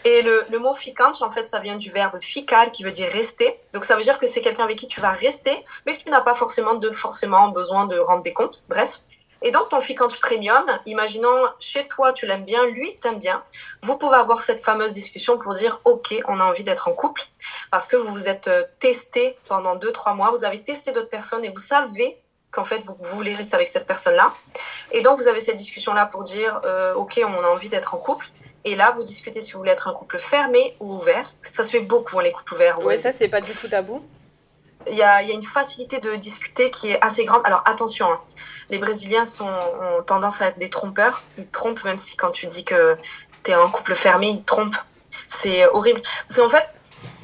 Et 0.08 0.22
le, 0.22 0.46
le 0.52 0.60
mot 0.60 0.76
ficanch, 0.76 1.24
en 1.24 1.32
fait, 1.32 1.48
ça 1.48 1.60
vient 1.60 1.78
du 1.78 1.90
verbe 1.90 2.20
ficar, 2.22 2.70
qui 2.72 2.84
veut 2.84 2.92
dire 2.92 3.10
rester. 3.10 3.58
Donc, 3.74 3.86
ça 3.86 3.96
veut 3.96 4.04
dire 4.04 4.20
que 4.20 4.28
c'est 4.28 4.42
quelqu'un 4.42 4.64
avec 4.64 4.78
qui 4.78 4.88
tu 4.88 5.02
vas 5.02 5.10
rester, 5.10 5.52
mais 5.88 5.98
que 5.98 6.04
tu 6.04 6.12
n'as 6.12 6.22
pas 6.22 6.36
forcément 6.36 6.76
de 6.76 6.92
forcément 6.92 7.50
besoin 7.50 7.88
de 7.88 7.98
rendre 7.98 8.22
des 8.22 8.34
comptes. 8.34 8.66
Bref. 8.70 9.02
Et 9.42 9.52
donc, 9.52 9.70
ton 9.70 9.80
Ficante 9.80 10.20
Premium, 10.20 10.66
imaginons 10.86 11.46
chez 11.60 11.88
toi, 11.88 12.14
tu 12.14 12.26
l'aimes 12.26 12.46
bien, 12.46 12.66
lui 12.68 12.98
t'aime 12.98 13.20
bien, 13.20 13.44
vous 13.84 13.98
pouvez 13.98 14.16
avoir 14.16 14.40
cette 14.40 14.60
fameuse 14.60 14.94
discussion 14.94 15.38
pour 15.38 15.54
dire, 15.54 15.82
OK, 15.86 16.16
on 16.28 16.40
a 16.40 16.44
envie 16.44 16.64
d'être 16.64 16.88
en 16.88 16.94
couple 16.94 17.22
parce 17.72 17.88
que 17.88 17.98
vous 17.98 18.10
vous 18.10 18.30
êtes 18.30 18.48
euh, 18.48 18.64
testé 18.80 19.38
pendant 19.48 19.76
deux, 19.76 19.92
trois 19.92 20.14
mois, 20.14 20.32
vous 20.32 20.46
avez 20.46 20.64
testé 20.64 20.92
d'autres 20.94 21.10
personnes 21.10 21.44
et 21.44 21.50
vous 21.50 21.60
savez 21.60 22.18
qu'en 22.52 22.64
fait, 22.64 22.80
vous, 22.86 22.96
voulez 23.02 23.36
rester 23.36 23.56
avec 23.56 23.68
cette 23.68 23.86
personne-là. 23.86 24.34
Et 24.92 25.02
donc, 25.02 25.18
vous 25.18 25.28
avez 25.28 25.42
cette 25.42 25.58
discussion-là 25.58 26.06
pour 26.06 26.24
dire, 26.24 26.62
euh, 26.66 26.94
OK, 26.96 27.20
on 27.22 27.44
a 27.44 27.48
envie 27.48 27.70
d'être 27.70 27.94
en 27.94 27.98
couple. 27.98 28.28
Et 28.64 28.76
là, 28.76 28.94
vous 28.96 29.04
discutez 29.04 29.42
si 29.42 29.54
vous 29.54 29.60
voulez 29.60 29.74
être 29.74 29.90
un 29.90 29.94
couple 29.94 30.18
fermé 30.18 30.76
ou 30.80 30.96
ouvert. 30.96 31.26
Ça 31.52 31.64
se 31.64 31.72
fait 31.72 31.82
beaucoup, 31.82 32.18
hein, 32.20 32.24
les 32.24 32.32
couples 32.32 32.54
ouverts. 32.54 32.80
Oui, 32.82 32.98
ça, 32.98 33.12
c'est 33.12 33.28
pas 33.28 33.42
du 33.42 33.52
tout 33.52 33.68
tabou. 33.68 34.02
Il 34.88 34.96
y 34.96 35.04
a, 35.04 35.22
y 35.22 35.32
a, 35.32 35.34
une 35.34 35.44
facilité 35.44 36.00
de 36.00 36.16
discuter 36.16 36.72
qui 36.72 36.92
est 36.92 37.04
assez 37.04 37.26
grande. 37.26 37.42
Alors, 37.44 37.64
attention, 37.66 38.12
hein 38.12 38.20
les 38.70 38.78
Brésiliens 38.78 39.26
sont, 39.26 39.50
ont 39.50 40.04
tendance 40.04 40.42
à 40.42 40.48
être 40.48 40.60
des 40.60 40.70
trompeurs. 40.70 41.24
Ils 41.38 41.50
trompent, 41.50 41.84
même 41.84 41.98
si 41.98 42.18
quand 42.18 42.32
tu 42.32 42.48
dis 42.48 42.66
que 42.66 42.98
tu 43.44 43.52
es 43.52 43.54
un 43.54 43.70
couple 43.70 43.96
fermé, 43.96 44.30
ils 44.30 44.44
trompent. 44.44 44.78
C'est 45.28 45.66
horrible. 45.68 46.02
Parce 46.28 46.40
qu'en 46.40 46.50
fait, 46.50 46.68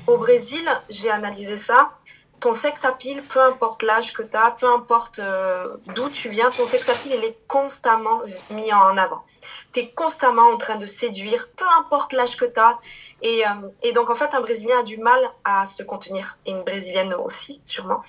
au 0.07 0.17
Brésil, 0.17 0.67
j'ai 0.89 1.09
analysé 1.09 1.57
ça. 1.57 1.91
Ton 2.39 2.53
sex 2.53 2.85
appeal, 2.85 3.23
peu 3.23 3.41
importe 3.41 3.83
l'âge 3.83 4.13
que 4.13 4.23
tu 4.23 4.35
as, 4.35 4.51
peu 4.51 4.67
importe 4.67 5.19
euh, 5.19 5.77
d'où 5.87 6.09
tu 6.09 6.29
viens, 6.29 6.49
ton 6.49 6.65
sex 6.65 6.89
appeal, 6.89 7.13
il 7.15 7.23
est 7.23 7.37
constamment 7.47 8.21
mis 8.49 8.73
en 8.73 8.97
avant 8.97 9.23
tu 9.71 9.79
es 9.79 9.89
constamment 9.91 10.49
en 10.49 10.57
train 10.57 10.75
de 10.75 10.85
séduire, 10.85 11.49
peu 11.55 11.65
importe 11.79 12.13
l'âge 12.13 12.37
que 12.37 12.45
tu 12.45 12.59
as. 12.59 12.79
Et, 13.21 13.45
euh, 13.45 13.69
et, 13.83 13.93
donc, 13.93 14.09
en 14.09 14.15
fait, 14.15 14.33
un 14.33 14.41
Brésilien 14.41 14.79
a 14.79 14.83
du 14.83 14.97
mal 14.97 15.19
à 15.43 15.65
se 15.65 15.83
contenir. 15.83 16.37
Et 16.45 16.51
une 16.51 16.63
Brésilienne 16.63 17.13
aussi, 17.13 17.61
sûrement. 17.65 18.01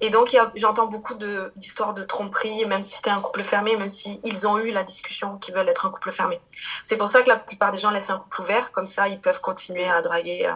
Et 0.00 0.10
donc, 0.10 0.36
j'entends 0.54 0.86
beaucoup 0.86 1.14
d'histoires 1.56 1.94
de, 1.94 2.02
tromperie, 2.04 2.64
même 2.66 2.82
si 2.82 3.02
tu 3.02 3.08
es 3.08 3.12
un 3.12 3.20
couple 3.20 3.42
fermé, 3.42 3.76
même 3.76 3.88
s'ils 3.88 4.20
ils 4.24 4.48
ont 4.48 4.58
eu 4.58 4.70
la 4.70 4.84
discussion 4.84 5.38
qu'ils 5.38 5.54
veulent 5.54 5.68
être 5.68 5.86
un 5.86 5.90
couple 5.90 6.12
fermé. 6.12 6.40
C'est 6.82 6.96
pour 6.96 7.08
ça 7.08 7.22
que 7.22 7.28
la 7.28 7.36
plupart 7.36 7.72
des 7.72 7.78
gens 7.78 7.90
laissent 7.90 8.10
un 8.10 8.18
couple 8.18 8.40
ouvert, 8.40 8.72
comme 8.72 8.86
ça, 8.86 9.08
ils 9.08 9.20
peuvent 9.20 9.40
continuer 9.40 9.88
à 9.88 10.02
draguer. 10.02 10.46
Euh, 10.46 10.52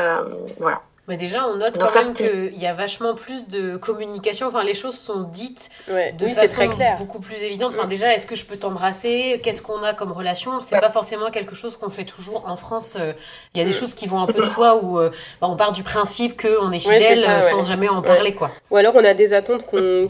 euh 0.00 0.46
voilà. 0.58 0.82
Mais 1.10 1.16
déjà, 1.16 1.48
on 1.48 1.56
note 1.56 1.76
quand 1.76 1.92
même 1.92 2.12
qu'il 2.12 2.56
y 2.56 2.68
a 2.68 2.72
vachement 2.72 3.16
plus 3.16 3.48
de 3.48 3.76
communication. 3.76 4.46
Enfin, 4.46 4.62
les 4.62 4.74
choses 4.74 4.96
sont 4.96 5.22
dites 5.22 5.68
de 5.88 6.28
façon 6.28 6.70
beaucoup 6.98 7.18
plus 7.18 7.42
évidente. 7.42 7.74
Enfin, 7.76 7.88
déjà, 7.88 8.14
est-ce 8.14 8.26
que 8.26 8.36
je 8.36 8.44
peux 8.44 8.56
t'embrasser? 8.56 9.40
Qu'est-ce 9.42 9.60
qu'on 9.60 9.82
a 9.82 9.92
comme 9.92 10.12
relation? 10.12 10.60
C'est 10.60 10.78
pas 10.78 10.88
forcément 10.88 11.32
quelque 11.32 11.56
chose 11.56 11.76
qu'on 11.76 11.90
fait 11.90 12.04
toujours 12.04 12.48
en 12.48 12.54
France. 12.54 12.96
Euh, 12.96 13.12
il 13.54 13.58
y 13.58 13.60
a 13.60 13.64
des 13.64 13.70
mm. 13.70 13.80
choses 13.80 13.92
qui 13.92 14.06
vont 14.06 14.20
un 14.20 14.26
peu 14.26 14.40
de 14.40 14.46
soi 14.46 14.84
où 14.84 15.00
euh, 15.00 15.10
bah, 15.40 15.48
on 15.50 15.56
part 15.56 15.72
du 15.72 15.82
principe 15.82 16.40
qu'on 16.40 16.70
est 16.70 16.78
fidèle 16.78 17.24
euh, 17.28 17.40
sans 17.40 17.64
jamais 17.64 17.88
en 17.88 18.02
parler, 18.02 18.32
quoi. 18.32 18.52
Ou 18.70 18.76
alors 18.76 18.94
on 18.94 19.04
a 19.04 19.14
des 19.14 19.32
attentes 19.32 19.66
qu'on 19.66 20.06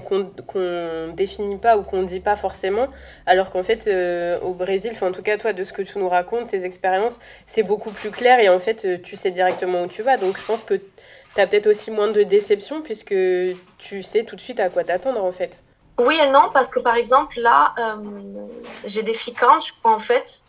qu'on 0.46 1.14
définit 1.14 1.56
pas 1.56 1.78
ou 1.78 1.82
qu'on 1.82 2.02
dit 2.02 2.20
pas 2.20 2.36
forcément, 2.36 2.88
alors 3.24 3.50
qu'en 3.50 3.62
fait, 3.62 3.88
au 4.42 4.52
Brésil, 4.52 4.92
en 5.00 5.12
tout 5.12 5.22
cas, 5.22 5.38
toi, 5.38 5.54
de 5.54 5.64
ce 5.64 5.72
que 5.72 5.80
tu 5.80 5.98
nous 5.98 6.10
racontes, 6.10 6.48
tes 6.48 6.64
expériences, 6.66 7.20
c'est 7.46 7.62
beaucoup 7.62 7.90
plus 7.90 8.10
clair 8.10 8.38
et 8.38 8.50
en 8.50 8.58
fait, 8.58 9.02
tu 9.02 9.16
sais 9.16 9.30
directement 9.30 9.84
où 9.84 9.86
tu 9.86 10.02
vas. 10.02 10.18
Donc, 10.18 10.38
je 10.38 10.44
pense 10.44 10.62
que 10.62 10.74
tu 11.34 11.40
as 11.40 11.46
peut-être 11.46 11.68
aussi 11.68 11.90
moins 11.90 12.08
de 12.08 12.22
déception 12.22 12.82
puisque 12.82 13.14
tu 13.78 14.02
sais 14.02 14.24
tout 14.24 14.36
de 14.36 14.40
suite 14.40 14.60
à 14.60 14.68
quoi 14.68 14.84
t'attendre 14.84 15.22
en 15.22 15.32
fait. 15.32 15.62
Oui 16.00 16.18
et 16.22 16.30
non, 16.30 16.50
parce 16.54 16.68
que 16.68 16.80
par 16.80 16.96
exemple, 16.96 17.38
là, 17.40 17.74
euh, 17.78 18.46
j'ai 18.86 19.02
des 19.02 19.12
je 19.12 19.32
crois, 19.78 19.92
en 19.92 19.98
fait, 19.98 20.44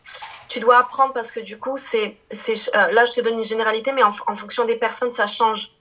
tu 0.48 0.62
dois 0.62 0.78
apprendre 0.80 1.12
parce 1.12 1.34
que 1.34 1.42
du 1.42 1.60
coup, 1.60 1.78
c'est, 1.78 2.16
c'est, 2.32 2.56
euh, 2.74 2.92
là, 2.92 3.04
je 3.04 3.12
te 3.12 3.22
donne 3.22 3.34
une 3.34 3.44
généralité, 3.44 3.92
mais 3.92 4.02
en, 4.02 4.12
en, 4.28 4.36
fonction 4.36 4.64
des 4.64 4.78
personnes, 4.78 5.12
ça 5.12 5.28
change. 5.28 5.74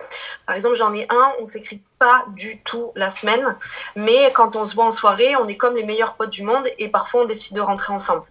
Par 0.45 0.57
exemple, 0.57 0.75
j'en 0.75 0.93
ai 0.93 1.07
un, 1.09 1.33
on 1.39 1.45
s'écrit 1.45 1.81
pas 2.01 2.25
du 2.35 2.61
tout 2.65 2.91
la 2.97 3.11
semaine, 3.11 3.57
mais 3.95 4.33
quand 4.35 4.57
on 4.57 4.65
se 4.65 4.75
voit 4.75 4.87
en 4.87 4.91
soirée, 4.91 5.37
on 5.37 5.47
est 5.47 5.57
comme 5.57 5.77
les 5.77 5.85
meilleurs 5.85 6.15
potes 6.15 6.31
du 6.31 6.43
monde 6.43 6.67
et 6.81 6.89
parfois 6.89 7.23
on 7.23 7.27
décide 7.27 7.55
de 7.55 7.61
rentrer 7.61 7.93
ensemble. 7.93 8.25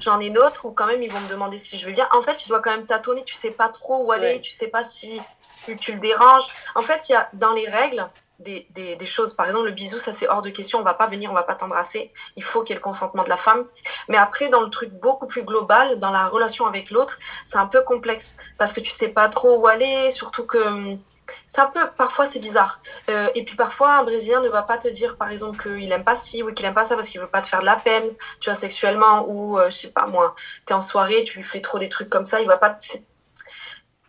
J'en 0.00 0.18
ai 0.18 0.30
d'autres 0.30 0.66
où 0.66 0.72
quand 0.72 0.86
même 0.86 1.02
ils 1.02 1.10
vont 1.12 1.20
me 1.20 1.28
demander 1.28 1.56
si 1.56 1.78
je 1.78 1.86
vais 1.86 1.92
bien. 1.92 2.08
En 2.12 2.22
fait, 2.22 2.36
tu 2.36 2.48
dois 2.48 2.60
quand 2.60 2.70
même 2.70 2.86
tâtonner, 2.86 3.22
tu 3.22 3.34
sais 3.34 3.52
pas 3.52 3.68
trop 3.68 4.04
où 4.04 4.10
aller, 4.10 4.40
tu 4.40 4.50
sais 4.50 4.68
pas 4.68 4.82
si 4.82 5.20
tu, 5.78 5.92
le 5.92 6.00
déranges. 6.00 6.48
En 6.74 6.82
fait, 6.82 7.08
il 7.08 7.12
y 7.12 7.14
a 7.14 7.28
dans 7.34 7.52
les 7.52 7.68
règles 7.68 8.08
des, 8.40 8.66
des, 8.70 9.06
choses. 9.06 9.34
Par 9.34 9.46
exemple, 9.46 9.66
le 9.66 9.72
bisou, 9.72 9.98
ça 9.98 10.12
c'est 10.12 10.28
hors 10.28 10.42
de 10.42 10.50
question. 10.50 10.78
On 10.78 10.82
va 10.82 10.94
pas 10.94 11.06
venir, 11.06 11.30
on 11.30 11.34
va 11.34 11.42
pas 11.42 11.54
t'embrasser. 11.54 12.12
Il 12.36 12.42
faut 12.42 12.62
qu'il 12.62 12.70
y 12.70 12.72
ait 12.72 12.76
le 12.76 12.82
consentement 12.82 13.22
de 13.22 13.28
la 13.28 13.36
femme. 13.36 13.66
Mais 14.08 14.16
après, 14.16 14.48
dans 14.48 14.60
le 14.62 14.70
truc 14.70 14.90
beaucoup 14.94 15.26
plus 15.26 15.42
global, 15.42 15.98
dans 15.98 16.10
la 16.10 16.26
relation 16.26 16.66
avec 16.66 16.90
l'autre, 16.90 17.18
c'est 17.44 17.58
un 17.58 17.66
peu 17.66 17.82
complexe 17.82 18.36
parce 18.58 18.72
que 18.72 18.80
tu 18.80 18.90
sais 18.90 19.10
pas 19.10 19.28
trop 19.28 19.58
où 19.58 19.66
aller. 19.66 20.10
Surtout 20.10 20.46
que 20.46 20.58
c'est 21.48 21.60
un 21.60 21.66
peu, 21.66 21.80
parfois 21.96 22.26
c'est 22.26 22.40
bizarre. 22.40 22.80
Euh, 23.08 23.28
et 23.34 23.44
puis 23.44 23.56
parfois, 23.56 23.98
un 23.98 24.04
Brésilien 24.04 24.40
ne 24.40 24.48
va 24.48 24.62
pas 24.62 24.78
te 24.78 24.88
dire, 24.88 25.16
par 25.16 25.30
exemple, 25.30 25.62
qu'il 25.62 25.90
aime 25.92 26.04
pas 26.04 26.14
ci 26.16 26.42
ou 26.42 26.52
qu'il 26.52 26.66
aime 26.66 26.74
pas 26.74 26.84
ça 26.84 26.94
parce 26.94 27.08
qu'il 27.08 27.20
veut 27.20 27.28
pas 27.28 27.42
te 27.42 27.46
faire 27.46 27.60
de 27.60 27.66
la 27.66 27.76
peine, 27.76 28.04
tu 28.40 28.50
vois, 28.50 28.54
sexuellement, 28.54 29.26
ou 29.28 29.58
euh, 29.58 29.70
je 29.70 29.76
sais 29.76 29.90
pas 29.90 30.06
moi, 30.06 30.34
t'es 30.64 30.74
en 30.74 30.80
soirée, 30.80 31.24
tu 31.24 31.38
lui 31.38 31.44
fais 31.44 31.60
trop 31.60 31.78
des 31.78 31.88
trucs 31.88 32.08
comme 32.08 32.24
ça, 32.24 32.40
il 32.40 32.46
va 32.46 32.58
pas. 32.58 32.74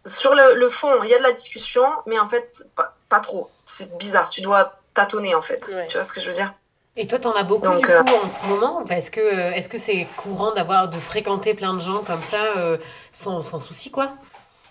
Sur 0.06 0.34
le, 0.34 0.56
le, 0.56 0.68
fond, 0.68 0.90
il 1.04 1.10
y 1.10 1.14
a 1.14 1.18
de 1.18 1.24
la 1.24 1.32
discussion, 1.32 1.86
mais 2.08 2.20
en 2.20 2.28
fait, 2.28 2.66
pas, 2.76 2.96
pas 3.10 3.20
trop. 3.20 3.50
C'est 3.66 3.98
bizarre, 3.98 4.30
tu 4.30 4.42
dois 4.42 4.74
tâtonner 4.94 5.36
en 5.36 5.42
fait. 5.42 5.72
Tu 5.88 5.94
vois 5.94 6.04
ce 6.04 6.14
que 6.14 6.22
je 6.22 6.28
veux 6.28 6.34
dire? 6.34 6.54
Et 6.98 7.08
toi, 7.08 7.20
t'en 7.20 7.34
as 7.34 7.44
beaucoup 7.44 7.74
du 7.74 7.86
coup 7.86 8.16
en 8.24 8.28
ce 8.28 8.46
moment? 8.48 8.86
Est-ce 8.88 9.12
que 9.12 9.22
est-ce 9.22 9.70
que 9.70 9.78
c'est 9.78 10.08
courant 10.18 10.52
d'avoir 10.52 10.90
de 10.90 11.00
fréquenter 11.00 11.54
plein 11.54 11.74
de 11.74 11.80
gens 11.80 12.04
comme 12.04 12.22
ça 12.22 12.44
euh, 12.58 12.78
sans, 13.14 13.44
sans 13.44 13.60
souci 13.60 13.92
quoi? 13.92 14.12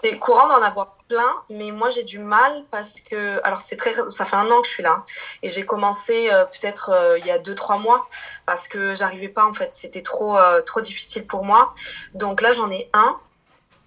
C'est 0.03 0.19
courant 0.19 0.49
d'en 0.49 0.63
avoir 0.63 0.97
plein, 1.09 1.31
mais 1.51 1.71
moi 1.73 1.91
j'ai 1.91 2.05
du 2.05 2.21
mal 2.21 2.65
parce 2.71 3.01
que, 3.01 3.41
alors 3.45 3.61
c'est 3.61 3.77
très, 3.77 3.93
ça 3.93 4.25
fait 4.25 4.37
un 4.37 4.51
an 4.51 4.63
que 4.63 4.67
je 4.67 4.73
suis 4.73 4.83
là 4.83 5.05
et 5.43 5.49
j'ai 5.51 5.67
commencé 5.67 6.31
euh, 6.33 6.47
peut-être 6.47 6.91
euh, 6.91 7.19
il 7.19 7.27
y 7.27 7.31
a 7.31 7.39
deux 7.39 7.55
trois 7.55 7.77
mois 7.77 8.09
parce 8.47 8.67
que 8.67 8.93
j'arrivais 8.93 9.29
pas 9.29 9.45
en 9.45 9.53
fait, 9.53 9.73
c'était 9.75 10.03
trop 10.03 10.39
euh, 10.39 10.63
trop 10.63 10.81
difficile 10.81 11.27
pour 11.27 11.45
moi. 11.45 11.75
Donc 12.15 12.41
là 12.41 12.53
j'en 12.53 12.71
ai 12.71 12.89
un 12.95 13.19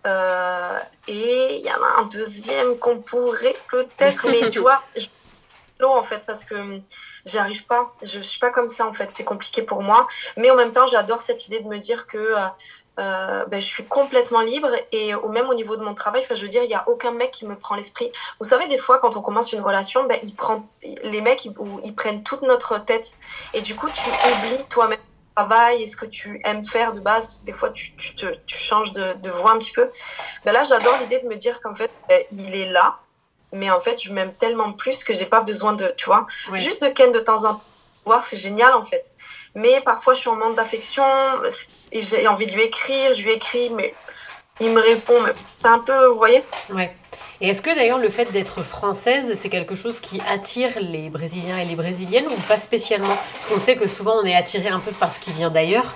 et 0.06 1.58
il 1.58 1.66
y 1.66 1.72
en 1.72 1.84
a 1.84 2.02
un 2.02 2.06
deuxième 2.06 2.78
qu'on 2.80 3.00
pourrait 3.00 3.56
peut-être, 3.70 4.28
mais 4.28 4.50
tu 4.50 4.60
vois, 4.66 4.82
je 4.96 5.08
en 5.92 6.04
fait 6.04 6.26
parce 6.26 6.46
que 6.46 6.56
j'y 7.26 7.38
arrive 7.38 7.66
pas, 7.66 7.86
je 8.02 8.20
suis 8.20 8.40
pas 8.40 8.52
comme 8.52 8.68
ça 8.68 8.88
en 8.88 8.94
fait, 8.94 9.12
c'est 9.12 9.24
compliqué 9.24 9.64
pour 9.64 9.82
moi, 9.82 10.08
mais 10.38 10.50
en 10.50 10.56
même 10.56 10.72
temps 10.72 10.88
j'adore 10.88 11.20
cette 11.20 11.48
idée 11.48 11.60
de 11.60 11.68
me 11.68 11.78
dire 11.78 12.08
que 12.08 12.36
euh, 13.00 13.46
ben, 13.48 13.60
je 13.60 13.66
suis 13.66 13.86
complètement 13.86 14.42
libre 14.42 14.70
et 14.92 15.16
au 15.16 15.30
même 15.30 15.50
au 15.50 15.56
niveau 15.56 15.76
de 15.76 15.84
mon 15.84 15.96
travail, 15.96 16.22
enfin, 16.24 16.36
je 16.36 16.44
veux 16.44 16.50
dire, 16.50 16.62
il 16.64 16.68
n'y 16.68 16.76
a 16.76 16.88
aucun 16.88 17.12
mec 17.12 17.32
qui 17.32 17.48
me 17.48 17.58
prend 17.58 17.74
l'esprit. 17.74 18.12
Vous 18.40 18.48
savez, 18.48 18.68
des 18.68 18.78
fois, 18.78 19.00
quand 19.00 19.18
on 19.18 19.22
commence 19.24 19.52
une 19.52 19.62
relation, 19.62 20.04
ben, 20.04 20.18
il 20.22 20.36
prend, 20.36 20.70
les 21.04 21.22
mecs, 21.22 21.44
ils, 21.46 21.56
ils 21.84 21.96
prennent 21.96 22.22
toute 22.22 22.44
notre 22.44 22.78
tête. 22.78 23.16
Et 23.56 23.62
du 23.62 23.76
coup, 23.76 23.88
tu 23.90 24.10
oublies 24.10 24.64
toi-même 24.70 25.00
travail 25.36 25.84
et 25.84 25.88
ce 25.88 25.98
que 25.98 26.06
tu 26.06 26.42
aimes 26.44 26.64
faire 26.64 26.94
de 26.94 27.00
base. 27.00 27.44
Des 27.44 27.54
fois, 27.54 27.70
tu, 27.72 27.96
tu, 27.96 28.16
te, 28.16 28.26
tu 28.46 28.58
changes 28.58 28.94
de, 28.94 29.14
de, 29.14 29.30
voix 29.30 29.52
un 29.54 29.60
petit 29.60 29.74
peu. 29.74 29.90
Ben 30.46 30.52
là, 30.52 30.64
j'adore 30.64 30.98
l'idée 31.00 31.20
de 31.20 31.28
me 31.28 31.36
dire 31.36 31.60
qu'en 31.62 31.76
fait, 31.76 31.92
ben, 32.10 32.22
il 32.32 32.56
est 32.56 32.70
là, 32.70 33.00
mais 33.52 33.70
en 33.70 33.80
fait, 33.80 34.02
je 34.02 34.12
m'aime 34.14 34.36
tellement 34.36 34.72
plus 34.74 35.04
que 35.04 35.14
j'ai 35.14 35.26
pas 35.26 35.42
besoin 35.42 35.74
de, 35.74 35.94
tu 35.98 36.06
vois, 36.06 36.26
juste 36.54 36.84
de 36.84 36.90
ken 36.90 37.12
de 37.12 37.20
temps 37.20 37.46
en 37.46 37.56
temps. 37.56 37.64
Voir, 38.06 38.22
c'est 38.22 38.38
génial 38.38 38.74
en 38.74 38.84
fait. 38.84 39.14
Mais 39.56 39.80
parfois, 39.82 40.14
je 40.14 40.20
suis 40.20 40.30
en 40.30 40.36
manque 40.36 40.56
d'affection 40.56 41.06
et 41.94 42.02
j'ai 42.02 42.28
envie 42.28 42.48
de 42.48 42.52
lui 42.52 42.64
écrire, 42.64 43.14
je 43.14 43.24
lui 43.24 43.32
écris, 43.32 43.70
mais 43.70 43.96
il 44.60 44.72
me 44.72 44.82
répond. 44.82 45.24
C'est 45.54 45.68
un 45.68 45.80
peu, 45.80 46.08
vous 46.08 46.18
voyez 46.18 46.44
Ouais. 46.70 46.94
Et 47.44 47.50
est-ce 47.50 47.62
que 47.62 47.76
d'ailleurs 47.76 47.98
le 47.98 48.10
fait 48.10 48.32
d'être 48.32 48.64
française, 48.64 49.38
c'est 49.38 49.50
quelque 49.50 49.76
chose 49.76 50.00
qui 50.00 50.22
attire 50.30 50.80
les 50.80 51.10
Brésiliens 51.10 51.58
et 51.58 51.66
les 51.66 51.76
Brésiliennes 51.76 52.28
ou 52.28 52.42
pas 52.48 52.58
spécialement? 52.58 53.18
Parce 53.34 53.46
qu'on 53.48 53.60
sait 53.60 53.76
que 53.76 53.86
souvent 53.90 54.16
on 54.16 54.24
est 54.24 54.34
attiré 54.34 54.70
un 54.70 54.80
peu 54.80 54.92
par 54.92 55.12
ce 55.12 55.20
qui 55.20 55.34
vient 55.34 55.52
d'ailleurs. 55.52 55.94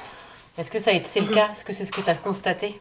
Est-ce 0.57 0.69
que 0.69 0.77
ça 0.77 0.91
a 0.91 0.93
été 0.93 1.07
c'est 1.07 1.21
le 1.21 1.27
mhm. 1.27 1.35
cas? 1.35 1.47
Est-ce 1.49 1.63
que 1.63 1.71
c'est 1.71 1.85
ce 1.85 1.93
que 1.93 2.01
tu 2.01 2.09
as 2.09 2.15
constaté? 2.15 2.77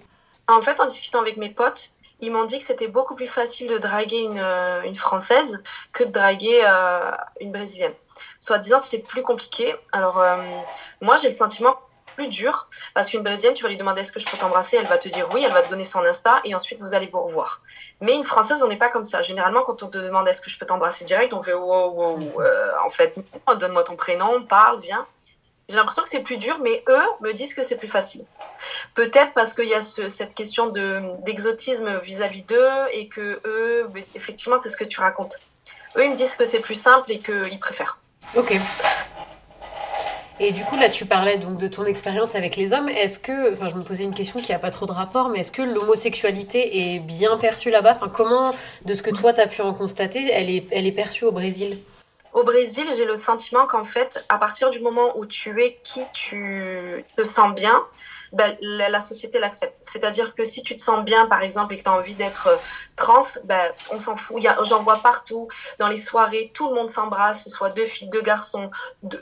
En 0.49 0.61
fait, 0.61 0.80
en 0.80 0.87
discutant 0.87 1.20
avec 1.20 1.37
mes 1.37 1.50
potes, 1.50 1.92
ils 2.20 2.32
m'ont 2.32 2.44
dit 2.44 2.58
que 2.58 2.64
c'était 2.64 2.88
beaucoup 2.88 3.14
plus 3.14 3.28
facile 3.28 3.68
de 3.68 3.78
draguer 3.78 4.23
une, 4.23 4.40
euh, 4.40 4.82
une 4.82 4.96
Française 4.96 5.62
que 5.92 6.02
de 6.02 6.11
draguer 6.11 6.61
euh, 6.64 7.12
une 7.40 7.52
Brésilienne. 7.52 7.94
Soit 8.40 8.58
disant, 8.58 8.78
c'est 8.82 9.06
plus 9.06 9.23
compliqué. 9.23 9.76
Alors, 9.92 10.18
euh, 10.18 10.37
moi, 11.02 11.14
j'ai 11.23 11.28
le 11.28 11.35
sentiment 11.35 11.76
plus 12.16 12.28
dur 12.28 12.68
parce 12.94 13.11
qu'une 13.11 13.23
brésilienne, 13.23 13.54
tu 13.54 13.62
vas 13.62 13.68
lui 13.68 13.76
demander 13.76 14.00
est-ce 14.00 14.12
que 14.12 14.20
je 14.20 14.26
peux 14.26 14.37
t'embrasser, 14.37 14.78
elle 14.78 14.87
va 14.87 14.99
te 14.99 15.08
dire 15.08 15.28
oui, 15.32 15.42
elle 15.44 15.52
va 15.52 15.62
te 15.62 15.70
donner 15.70 15.85
son 15.85 16.04
Insta 16.04 16.40
et 16.44 16.54
ensuite 16.54 16.80
vous 16.80 16.94
allez 16.94 17.08
vous 17.12 17.20
revoir. 17.20 17.61
Mais 18.00 18.14
une 18.14 18.25
française, 18.25 18.62
on 18.62 18.68
n'est 18.68 18.76
pas 18.76 18.88
comme 18.88 19.04
ça. 19.04 19.23
Généralement, 19.23 19.62
quand 19.62 19.82
on 19.82 19.88
te 19.88 19.99
demande 19.99 20.26
est-ce 20.26 20.42
que 20.42 20.50
je 20.50 20.58
peux 20.58 20.66
t'embrasser 20.66 21.04
direct, 21.04 21.32
on 21.32 21.42
fait 21.42 21.54
wow, 21.54 21.90
wow, 21.90 22.40
euh, 22.40 22.70
en 22.85 22.90
fait, 22.90 23.14
donne-moi 23.61 23.85
ton 23.85 23.96
prénom, 23.96 24.42
parle, 24.42 24.80
viens. 24.80 25.06
J'ai 25.68 25.76
l'impression 25.76 26.02
que 26.02 26.08
c'est 26.08 26.23
plus 26.23 26.37
dur, 26.37 26.58
mais 26.62 26.82
eux 26.88 27.06
me 27.20 27.32
disent 27.32 27.54
que 27.54 27.62
c'est 27.62 27.76
plus 27.76 27.88
facile. 27.88 28.25
Peut-être 28.94 29.35
parce 29.35 29.52
qu'il 29.52 29.68
y 29.68 29.75
a 29.75 29.80
ce, 29.80 30.08
cette 30.08 30.35
question 30.35 30.68
de 30.68 31.00
d'exotisme 31.25 31.99
vis-à-vis 32.00 32.42
d'eux 32.44 32.70
et 32.92 33.08
que 33.08 33.40
eux, 33.44 33.90
effectivement, 34.14 34.56
c'est 34.58 34.70
ce 34.70 34.76
que 34.76 34.85
tu 34.85 35.00
racontes. 35.00 35.40
Eux, 35.96 36.04
ils 36.04 36.11
me 36.11 36.16
disent 36.16 36.37
que 36.37 36.44
c'est 36.44 36.61
plus 36.61 36.75
simple 36.75 37.11
et 37.12 37.18
qu'ils 37.18 37.58
préfèrent. 37.58 37.99
Ok. 38.35 38.58
Et 40.38 40.52
du 40.52 40.64
coup, 40.64 40.76
là, 40.76 40.90
tu 40.90 41.07
parlais 41.07 41.38
donc 41.38 41.57
de 41.57 41.66
ton 41.66 41.87
expérience 41.87 42.35
avec 42.35 42.57
les 42.57 42.75
hommes. 42.75 42.90
Est-ce 42.90 43.19
que, 43.19 43.52
enfin, 43.52 43.69
je 43.69 43.75
me 43.75 43.83
posais 43.83 44.05
une 44.05 44.14
question 44.14 44.38
qui 44.38 44.52
n'a 44.52 44.59
pas 44.59 44.71
trop 44.71 44.85
de 44.85 44.93
rapport, 44.93 45.31
mais 45.31 45.40
est-ce 45.40 45.50
que 45.50 45.62
l'homosexualité 45.62 46.95
est 46.95 46.99
bien 46.99 47.38
perçue 47.38 47.71
là-bas? 47.71 47.97
Enfin, 47.97 48.12
Comment, 48.14 48.55
de 48.85 48.95
ce 48.95 49.02
que 49.02 49.11
toi, 49.11 49.33
tu 49.33 49.40
as 49.40 49.47
pu 49.47 49.62
en 49.62 49.73
constater, 49.73 50.31
elle 50.31 50.50
est, 50.50 50.66
elle 50.73 50.87
est 50.87 50.93
perçue 50.93 51.25
au 51.25 51.33
Brésil? 51.33 51.78
Au 52.35 52.45
Brésil, 52.45 52.85
j'ai 52.99 53.07
le 53.07 53.16
sentiment 53.16 53.66
qu'en 53.66 53.85
fait, 53.85 54.26
à 54.28 54.37
partir 54.37 54.69
du 54.69 54.81
moment 54.81 55.16
où 55.16 55.25
tu 55.25 55.62
es 55.62 55.78
qui 55.83 56.02
tu 56.12 56.52
te 57.16 57.25
sens 57.25 57.55
bien, 57.55 57.83
ben, 58.37 58.55
la, 58.61 59.00
société 59.00 59.38
l'accepte. 59.38 59.81
C'est-à-dire 59.83 60.35
que 60.35 60.45
si 60.45 60.62
tu 60.62 60.76
te 60.76 60.83
sens 60.83 61.02
bien, 61.05 61.26
par 61.26 61.43
exemple, 61.43 61.73
et 61.73 61.78
que 61.78 61.83
tu 61.85 61.88
as 61.88 61.93
envie 61.93 62.14
d'être 62.14 62.49
euh, 62.49 62.57
trans, 62.95 63.21
ben, 63.45 63.73
on 63.90 63.99
s'en 63.99 64.16
fout. 64.16 64.43
J'en 64.64 64.83
vois 64.83 64.99
partout, 65.02 65.49
dans 65.78 65.88
les 65.88 65.97
soirées, 65.97 66.50
tout 66.55 66.69
le 66.69 66.75
monde 66.75 66.88
s'embrasse, 66.88 67.45
ce 67.45 67.50
soit 67.50 67.71
deux 67.71 67.87
filles, 67.87 68.11
deux 68.11 68.21
garçons, 68.21 68.71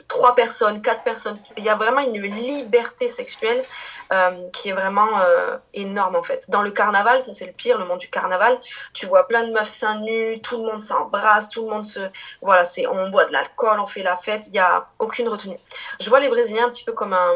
trois 0.09 0.35
personnes, 0.35 0.81
quatre 0.81 1.03
personnes. 1.03 1.39
Il 1.55 1.63
y 1.63 1.69
a 1.69 1.75
vraiment 1.75 2.01
une 2.01 2.21
liberté 2.21 3.07
sexuelle 3.07 3.63
euh, 4.11 4.49
qui 4.51 4.69
est 4.69 4.73
vraiment 4.73 5.07
euh, 5.21 5.57
énorme, 5.73 6.17
en 6.17 6.23
fait. 6.23 6.49
Dans 6.49 6.61
le 6.61 6.71
carnaval, 6.71 7.21
ça 7.21 7.33
c'est 7.33 7.47
le 7.47 7.53
pire, 7.53 7.77
le 7.77 7.85
monde 7.85 7.99
du 7.99 8.09
carnaval, 8.09 8.59
tu 8.93 9.05
vois 9.05 9.27
plein 9.27 9.47
de 9.47 9.53
meufs 9.53 9.67
seins 9.67 10.01
nus, 10.01 10.41
tout 10.41 10.57
le 10.57 10.71
monde 10.71 10.81
s'embrasse, 10.81 11.49
tout 11.49 11.63
le 11.63 11.73
monde 11.73 11.85
se... 11.85 12.01
Voilà, 12.41 12.63
on 12.91 13.09
boit 13.09 13.25
de 13.25 13.31
l'alcool, 13.31 13.79
on 13.79 13.85
fait 13.85 14.03
la 14.03 14.17
fête, 14.17 14.47
il 14.47 14.51
n'y 14.51 14.59
a 14.59 14.89
aucune 14.99 15.29
retenue. 15.29 15.57
Je 16.01 16.09
vois 16.09 16.19
les 16.19 16.27
Brésiliens 16.27 16.65
un 16.65 16.69
petit 16.69 16.83
peu 16.83 16.91
comme 16.91 17.13
un 17.13 17.31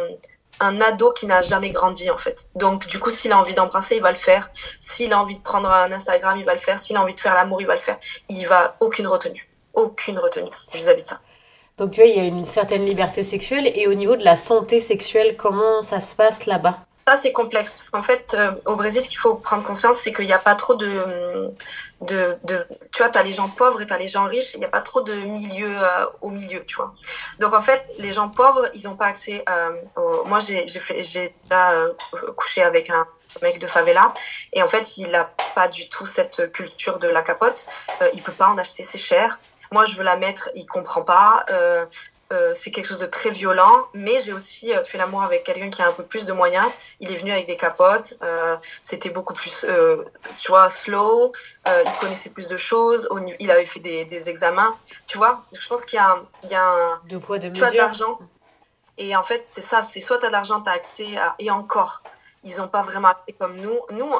un 0.60 0.82
ado 0.82 1.12
qui 1.13 1.25
n'a 1.25 1.42
jamais 1.42 1.70
grandi 1.72 2.10
en 2.10 2.18
fait. 2.18 2.50
Donc 2.56 2.88
du 2.88 3.00
coup, 3.00 3.10
s'il 3.10 3.32
a 3.32 3.39
envie 3.39 3.54
d'embrasser, 3.54 3.96
il 3.96 4.01
va 4.01 4.12
le 4.12 4.18
faire. 4.18 4.50
S'il 4.80 5.13
a 5.13 5.22
envie 5.22 5.38
de 5.38 5.44
prendre 5.44 5.72
un 5.72 5.92
Instagram, 5.92 6.38
il 6.38 6.46
va 6.46 6.54
le 6.54 6.60
faire. 6.60 6.80
S'il 6.80 6.98
a 6.98 7.01
envie 7.01 7.16
de 7.16 7.20
faire 7.20 7.34
l'amour, 7.34 7.62
il 7.62 7.68
va 7.68 7.74
le 7.74 7.80
faire. 7.80 7.98
Il 8.30 8.46
va 8.48 8.75
aucune 8.80 9.08
retenue, 9.08 9.50
aucune 9.74 10.20
retenue 10.20 10.51
vis-à-vis 10.74 11.04
de 11.04 11.08
ça. 11.08 11.20
Donc 11.78 11.92
tu 11.92 12.01
vois, 12.01 12.10
il 12.10 12.18
y 12.18 12.20
a 12.20 12.25
une 12.25 12.44
certaine 12.44 12.86
liberté 12.86 13.24
sexuelle 13.24 13.72
et 13.74 13.88
au 13.88 13.94
niveau 13.94 14.18
de 14.18 14.24
la 14.25 14.36
santé 14.36 14.82
sexuelle, 14.82 15.38
comment 15.38 15.82
ça 15.82 16.01
se 16.01 16.16
passe 16.16 16.46
là-bas? 16.46 16.80
Ça 17.10 17.16
c'est 17.16 17.32
complexe 17.32 17.72
parce 17.72 17.89
qu'en 17.89 18.04
fait, 18.04 18.36
euh, 18.38 18.51
au 18.68 18.75
Brésil, 18.75 19.01
ce 19.01 19.10
qu'il 19.10 19.18
faut 19.18 19.34
prendre 19.34 19.63
conscience, 19.63 19.98
c'est 19.98 20.13
qu'il 20.13 20.28
n'y 20.28 20.34
a 20.34 20.38
pas 20.38 20.54
trop 20.54 20.75
de 20.75 21.51
de, 22.01 22.38
tu 22.92 23.01
vois, 23.01 23.10
tu 23.10 23.18
as 23.18 23.24
les 23.24 23.32
gens 23.32 23.50
pauvres 23.50 23.82
et 23.82 23.88
tu 23.88 23.94
as 23.94 23.98
les 23.98 24.08
gens 24.08 24.25
riches, 24.25 24.54
il 24.54 24.60
n'y 24.60 24.66
a 24.66 24.70
pas 24.70 24.82
trop 24.82 25.01
de 25.01 25.13
milieu 25.13 25.75
euh, 25.75 26.06
au 26.22 26.30
milieu, 26.30 26.63
tu 26.66 26.75
vois. 26.75 26.94
Donc 27.39 27.56
en 27.56 27.62
fait, 27.62 27.84
les 27.98 28.13
gens 28.13 28.30
pauvres, 28.30 28.70
ils 28.75 28.84
n'ont 28.84 28.96
pas 28.96 29.08
accès 29.08 29.44
euh, 29.50 29.72
au... 29.98 30.24
Moi, 30.25 30.38
j'ai 30.39 30.66
déjà 30.66 31.72
euh, 31.72 31.94
couché 32.38 32.62
avec 32.62 32.92
un 32.92 33.08
mec 33.42 33.58
de 33.58 33.66
favela 33.66 34.13
et 34.54 34.62
en 34.62 34.68
fait, 34.68 34.98
il 34.98 35.10
n'a 35.10 35.25
pas 35.56 35.68
du 35.68 35.89
tout 35.89 36.06
cette 36.06 36.51
culture 36.51 37.00
de 37.00 37.08
la 37.08 37.24
capote. 37.24 37.70
Il 38.13 38.22
peut 38.22 38.34
pas 38.34 38.50
en 38.50 38.58
acheter, 38.60 38.84
c'est 38.84 39.00
cher. 39.00 39.39
Moi, 39.72 39.86
je 39.86 39.96
veux 39.98 40.04
la 40.04 40.16
mettre, 40.16 40.50
il 40.54 40.68
comprend 40.68 41.01
pas. 41.01 41.44
Euh, 42.32 42.52
c'est 42.54 42.72
quelque 42.72 42.88
chose 42.88 43.00
de 43.00 43.08
très 43.08 43.32
violent, 43.32 43.88
mais 43.94 44.20
j'ai 44.20 44.34
aussi 44.34 44.74
euh, 44.74 44.84
fait 44.84 44.98
l'amour 44.98 45.24
avec 45.24 45.44
quelqu'un 45.44 45.70
qui 45.70 45.82
a 45.82 45.88
un 45.88 45.94
peu 45.94 46.04
plus 46.04 46.26
de 46.26 46.34
moyens. 46.34 46.68
Il 47.00 47.12
est 47.12 47.16
venu 47.16 47.32
avec 47.32 47.48
des 47.48 47.58
capotes, 47.58 48.18
euh, 48.22 48.56
c'était 48.82 49.10
beaucoup 49.10 49.34
plus, 49.34 49.66
tu 50.38 50.52
vois, 50.52 50.70
slow, 50.70 51.32
il 51.66 52.00
connaissait 52.00 52.32
plus 52.32 52.48
de 52.48 52.58
choses, 52.58 53.10
il 53.40 53.50
avait 53.52 53.66
fait 53.66 53.80
des, 53.80 54.06
des 54.06 54.30
examens, 54.30 54.76
tu 55.08 55.18
vois. 55.18 55.44
Je 55.58 55.68
pense 55.68 55.86
qu'il 55.86 55.98
y 55.98 56.00
a, 56.00 56.22
il 56.44 56.50
y 56.50 56.56
a 56.56 56.64
un... 56.64 57.02
De 57.08 57.18
poids, 57.18 57.40
de 57.40 57.50
Tu 57.50 57.64
as 57.64 57.72
de 57.72 57.78
l'argent, 57.78 58.20
et 58.98 59.16
en 59.16 59.24
fait, 59.24 59.44
c'est 59.46 59.62
ça, 59.62 59.82
c'est 59.82 60.02
soit 60.02 60.20
tu 60.20 60.26
as 60.26 60.28
de 60.28 60.34
l'argent, 60.34 60.62
tu 60.62 60.70
as 60.70 60.74
accès 60.74 61.18
à... 61.18 61.36
Et 61.40 61.50
encore, 61.50 62.04
ils 62.43 62.58
n'ont 62.58 62.67
pas 62.67 62.81
vraiment 62.81 63.10
accès 63.10 63.34
comme 63.38 63.55
nous. 63.58 63.79
Nous, 63.91 64.13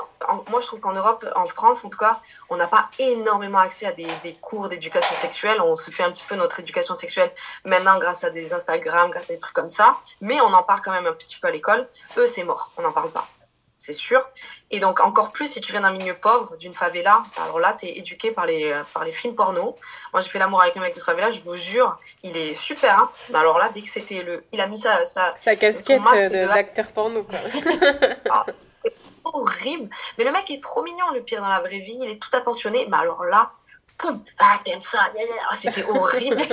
moi, 0.50 0.60
je 0.60 0.68
trouve 0.68 0.80
qu'en 0.80 0.94
Europe, 0.94 1.26
en 1.36 1.48
France, 1.48 1.86
en 1.86 1.90
tout 1.90 1.98
cas, 1.98 2.20
on 2.50 2.58
n'a 2.58 2.68
pas 2.68 2.90
énormément 3.00 3.60
accès 3.60 3.88
à 3.88 3.92
des, 3.94 4.08
des 4.24 4.36
cours 4.36 4.70
d'éducation 4.70 5.16
sexuelle. 5.16 5.62
On 5.62 5.76
se 5.76 5.92
fait 5.92 6.04
un 6.04 6.12
petit 6.12 6.28
peu 6.28 6.36
notre 6.36 6.60
éducation 6.60 6.96
sexuelle 6.96 7.32
maintenant 7.66 7.98
grâce 8.00 8.24
à 8.24 8.30
des 8.30 8.54
Instagram, 8.54 9.10
grâce 9.12 9.30
à 9.30 9.34
des 9.34 9.40
trucs 9.40 9.56
comme 9.56 9.70
ça. 9.70 9.98
Mais 10.22 10.40
on 10.42 10.54
en 10.54 10.64
parle 10.64 10.82
quand 10.82 10.92
même 10.92 11.08
un 11.08 11.14
petit 11.14 11.40
peu 11.40 11.48
à 11.48 11.52
l'école. 11.52 11.88
Eux, 12.18 12.28
c'est 12.28 12.44
mort. 12.44 12.72
On 12.78 12.82
n'en 12.82 12.92
parle 12.92 13.12
pas 13.12 13.28
c'est 13.80 13.94
sûr. 13.94 14.22
Et 14.72 14.82
donc, 14.82 15.00
encore 15.00 15.32
plus 15.32 15.48
si 15.48 15.62
tu 15.62 15.72
viens 15.72 15.82
d'un 15.82 15.94
milieu 15.94 16.14
pauvre, 16.14 16.58
d'une 16.58 16.74
favela, 16.74 17.24
alors 17.42 17.60
là, 17.60 17.76
tu 17.80 17.86
es 17.86 17.98
éduqué 17.98 18.32
par 18.32 18.46
les, 18.46 18.74
par 18.94 19.06
les 19.06 19.14
films 19.14 19.36
porno. 19.36 19.78
Moi, 20.12 20.22
j'ai 20.22 20.30
fait 20.30 20.38
l'amour 20.38 20.62
avec 20.62 20.76
un 20.76 20.82
mec 20.82 20.94
de 20.94 21.00
favela, 21.00 21.32
je 21.32 21.42
vous 21.42 21.56
jure, 21.56 21.98
il 22.24 22.36
est 22.36 22.54
super. 22.56 23.00
Hein. 23.00 23.12
Mais 23.30 23.38
alors 23.38 23.58
là, 23.58 23.70
dès 23.74 23.82
que 23.82 23.88
c'était 23.88 24.22
le. 24.22 24.44
Il 24.52 24.60
a 24.60 24.68
mis 24.68 24.78
ça. 24.78 25.06
Sa, 25.06 25.34
sa 25.42 25.56
casquette 25.56 26.02
d'acteur 26.32 26.88
porno, 26.88 27.24
quoi. 27.24 27.40
ah, 28.30 28.46
horrible. 29.24 29.90
Mais 30.18 30.26
le 30.26 30.32
mec 30.32 30.52
est 30.52 30.62
trop 30.62 30.84
mignon, 30.84 31.06
le 31.14 31.22
pire 31.22 31.42
dans 31.42 31.48
la 31.48 31.60
vraie 31.60 31.80
vie. 31.80 32.00
Il 32.02 32.10
est 32.10 32.22
tout 32.22 32.36
attentionné. 32.36 32.86
Mais 32.90 32.98
alors 32.98 33.24
là, 33.24 33.50
poum, 33.98 34.22
ah, 34.40 34.58
t'aimes 34.66 34.82
ça. 34.82 35.00
C'était 35.54 35.86
horrible. 35.86 36.42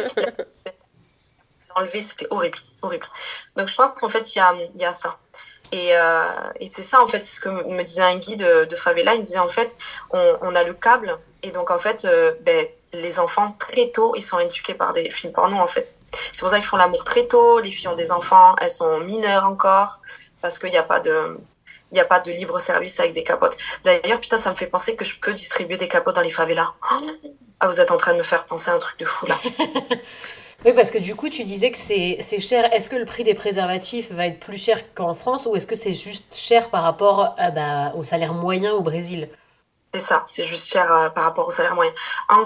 Enlevé, 1.74 2.00
c'était 2.00 2.26
horrible, 2.30 2.56
horrible. 2.80 3.06
Donc, 3.56 3.68
je 3.68 3.74
pense 3.74 4.00
qu'en 4.00 4.08
fait, 4.08 4.34
il 4.34 4.38
y 4.38 4.40
a, 4.40 4.54
y 4.76 4.84
a 4.84 4.92
ça. 4.92 5.18
Et, 5.72 5.96
euh, 5.96 6.22
et 6.60 6.68
c'est 6.70 6.82
ça, 6.82 7.02
en 7.02 7.08
fait, 7.08 7.24
ce 7.24 7.40
que 7.40 7.48
me 7.48 7.82
disait 7.82 8.02
un 8.02 8.16
guide 8.16 8.40
de, 8.40 8.64
de, 8.66 8.76
favela. 8.76 9.14
Il 9.14 9.20
me 9.20 9.24
disait, 9.24 9.38
en 9.38 9.48
fait, 9.48 9.76
on, 10.10 10.38
on, 10.42 10.54
a 10.54 10.64
le 10.64 10.74
câble 10.74 11.16
Et 11.42 11.50
donc, 11.50 11.70
en 11.70 11.78
fait, 11.78 12.06
ben, 12.42 12.66
les 12.92 13.18
enfants, 13.18 13.54
très 13.58 13.88
tôt, 13.88 14.14
ils 14.16 14.22
sont 14.22 14.38
éduqués 14.38 14.74
par 14.74 14.92
des 14.92 15.10
films 15.10 15.32
porno, 15.32 15.56
en 15.56 15.66
fait. 15.66 15.96
C'est 16.32 16.40
pour 16.40 16.50
ça 16.50 16.56
qu'ils 16.56 16.66
font 16.66 16.76
l'amour 16.76 17.04
très 17.04 17.26
tôt. 17.26 17.60
Les 17.60 17.70
filles 17.70 17.88
ont 17.88 17.96
des 17.96 18.12
enfants, 18.12 18.54
elles 18.60 18.70
sont 18.70 19.00
mineures 19.00 19.44
encore, 19.44 20.00
parce 20.40 20.58
qu'il 20.58 20.70
n'y 20.70 20.78
a 20.78 20.82
pas 20.82 21.00
de... 21.00 21.38
Il 21.92 21.94
n'y 21.94 22.00
a 22.00 22.04
pas 22.04 22.18
de 22.18 22.32
libre 22.32 22.58
service 22.58 22.98
avec 22.98 23.14
des 23.14 23.22
capotes. 23.22 23.56
D'ailleurs, 23.84 24.18
putain, 24.18 24.36
ça 24.36 24.50
me 24.50 24.56
fait 24.56 24.66
penser 24.66 24.96
que 24.96 25.04
je 25.04 25.20
peux 25.20 25.32
distribuer 25.32 25.76
des 25.76 25.86
capotes 25.86 26.16
dans 26.16 26.20
les 26.20 26.32
favelas. 26.32 26.74
Ah, 27.60 27.68
vous 27.68 27.80
êtes 27.80 27.92
en 27.92 27.96
train 27.96 28.12
de 28.12 28.18
me 28.18 28.24
faire 28.24 28.44
penser 28.44 28.70
à 28.70 28.74
un 28.74 28.80
truc 28.80 28.98
de 28.98 29.04
fou 29.04 29.26
là. 29.26 29.38
oui, 30.64 30.72
parce 30.74 30.90
que 30.90 30.98
du 30.98 31.14
coup, 31.14 31.28
tu 31.28 31.44
disais 31.44 31.70
que 31.70 31.78
c'est 31.78 32.40
cher. 32.40 32.72
Est-ce 32.72 32.90
que 32.90 32.96
le 32.96 33.04
prix 33.04 33.22
des 33.24 33.34
préservatifs 33.34 34.10
va 34.10 34.26
être 34.26 34.40
plus 34.40 34.56
cher 34.58 34.92
qu'en 34.94 35.14
France 35.14 35.46
ou 35.46 35.54
est-ce 35.54 35.66
que 35.66 35.76
c'est 35.76 35.94
juste 35.94 36.34
cher 36.34 36.70
par 36.70 36.82
rapport 36.82 37.36
euh, 37.40 37.50
bah, 37.50 37.92
au 37.96 38.02
salaire 38.02 38.34
moyen 38.34 38.72
au 38.72 38.82
Brésil? 38.82 39.28
C'est 39.94 40.00
ça, 40.00 40.24
c'est 40.26 40.44
juste 40.44 40.68
cher 40.68 40.92
euh, 40.92 41.08
par 41.08 41.24
rapport 41.24 41.48
au 41.48 41.50
salaire 41.50 41.74
moyen. 41.74 41.92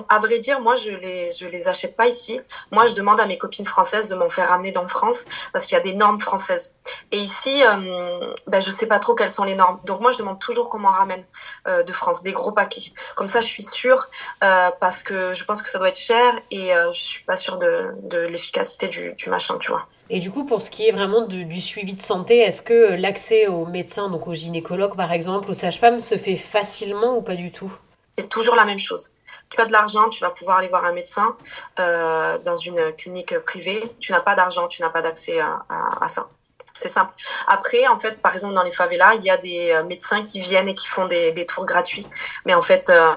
à 0.08 0.18
vrai 0.20 0.38
dire, 0.38 0.60
moi, 0.60 0.76
je 0.76 0.92
les, 0.92 1.32
je 1.32 1.48
les 1.48 1.66
achète 1.68 1.96
pas 1.96 2.06
ici. 2.06 2.40
Moi, 2.70 2.86
je 2.86 2.94
demande 2.94 3.20
à 3.20 3.26
mes 3.26 3.38
copines 3.38 3.64
françaises 3.64 4.08
de 4.08 4.14
m'en 4.14 4.28
faire 4.30 4.48
ramener 4.48 4.70
dans 4.72 4.86
France 4.86 5.24
parce 5.52 5.66
qu'il 5.66 5.76
y 5.76 5.80
a 5.80 5.82
des 5.82 5.94
normes 5.94 6.20
françaises. 6.20 6.74
Et 7.10 7.16
ici, 7.16 7.62
euh, 7.64 8.34
ben, 8.46 8.60
je 8.60 8.70
sais 8.70 8.86
pas 8.86 8.98
trop 8.98 9.14
quelles 9.14 9.30
sont 9.30 9.44
les 9.44 9.56
normes. 9.56 9.80
Donc, 9.84 10.00
moi, 10.00 10.12
je 10.12 10.18
demande 10.18 10.38
toujours 10.38 10.68
qu'on 10.68 10.78
m'en 10.78 10.90
ramène 10.90 11.24
euh, 11.66 11.82
de 11.82 11.92
France, 11.92 12.22
des 12.22 12.32
gros 12.32 12.52
paquets. 12.52 12.92
Comme 13.16 13.28
ça, 13.28 13.40
je 13.40 13.48
suis 13.48 13.64
sûre 13.64 14.08
euh, 14.44 14.70
parce 14.80 15.02
que 15.02 15.32
je 15.32 15.44
pense 15.44 15.62
que 15.62 15.70
ça 15.70 15.78
doit 15.78 15.88
être 15.88 15.98
cher 15.98 16.34
et 16.50 16.70
je 16.92 17.00
suis 17.00 17.24
pas 17.24 17.36
sûre 17.36 17.58
de, 17.58 17.94
de 18.02 18.18
l'efficacité 18.26 18.88
du, 18.88 19.14
du 19.14 19.30
machin, 19.30 19.58
tu 19.58 19.70
vois. 19.70 19.88
Et 20.12 20.18
du 20.18 20.32
coup, 20.32 20.44
pour 20.44 20.60
ce 20.60 20.70
qui 20.70 20.88
est 20.88 20.92
vraiment 20.92 21.22
du 21.22 21.60
suivi 21.60 21.94
de 21.94 22.02
santé, 22.02 22.40
est-ce 22.40 22.62
que 22.62 22.96
l'accès 22.96 23.46
aux 23.46 23.64
médecins, 23.64 24.10
donc 24.10 24.26
aux 24.26 24.34
gynécologues 24.34 24.96
par 24.96 25.12
exemple, 25.12 25.48
aux 25.50 25.54
sages-femmes, 25.54 26.00
se 26.00 26.18
fait 26.18 26.36
facilement 26.36 27.16
ou 27.16 27.22
pas 27.22 27.36
du 27.36 27.52
tout? 27.52 27.72
C'est 28.18 28.28
toujours 28.28 28.56
la 28.56 28.64
même 28.64 28.80
chose. 28.80 29.12
Tu 29.48 29.60
as 29.60 29.66
de 29.66 29.72
l'argent, 29.72 30.08
tu 30.08 30.20
vas 30.20 30.30
pouvoir 30.30 30.58
aller 30.58 30.68
voir 30.68 30.84
un 30.84 30.92
médecin 30.92 31.36
euh, 31.78 32.38
dans 32.38 32.56
une 32.56 32.92
clinique 32.94 33.38
privée. 33.46 33.82
Tu 34.00 34.10
n'as 34.10 34.20
pas 34.20 34.34
d'argent, 34.34 34.66
tu 34.66 34.82
n'as 34.82 34.90
pas 34.90 35.00
d'accès 35.00 35.38
à, 35.40 36.08
ça. 36.08 36.28
C'est 36.72 36.88
simple. 36.88 37.12
Après, 37.46 37.86
en 37.86 37.98
fait, 37.98 38.20
par 38.20 38.34
exemple, 38.34 38.54
dans 38.54 38.62
les 38.62 38.72
favelas, 38.72 39.14
il 39.14 39.24
y 39.24 39.30
a 39.30 39.36
des 39.36 39.72
euh, 39.72 39.84
médecins 39.84 40.24
qui 40.24 40.40
viennent 40.40 40.68
et 40.68 40.74
qui 40.74 40.86
font 40.86 41.06
des, 41.06 41.46
tours 41.46 41.66
gratuits. 41.66 42.06
Mais 42.46 42.54
en 42.54 42.62
fait, 42.62 42.90
euh, 42.90 43.14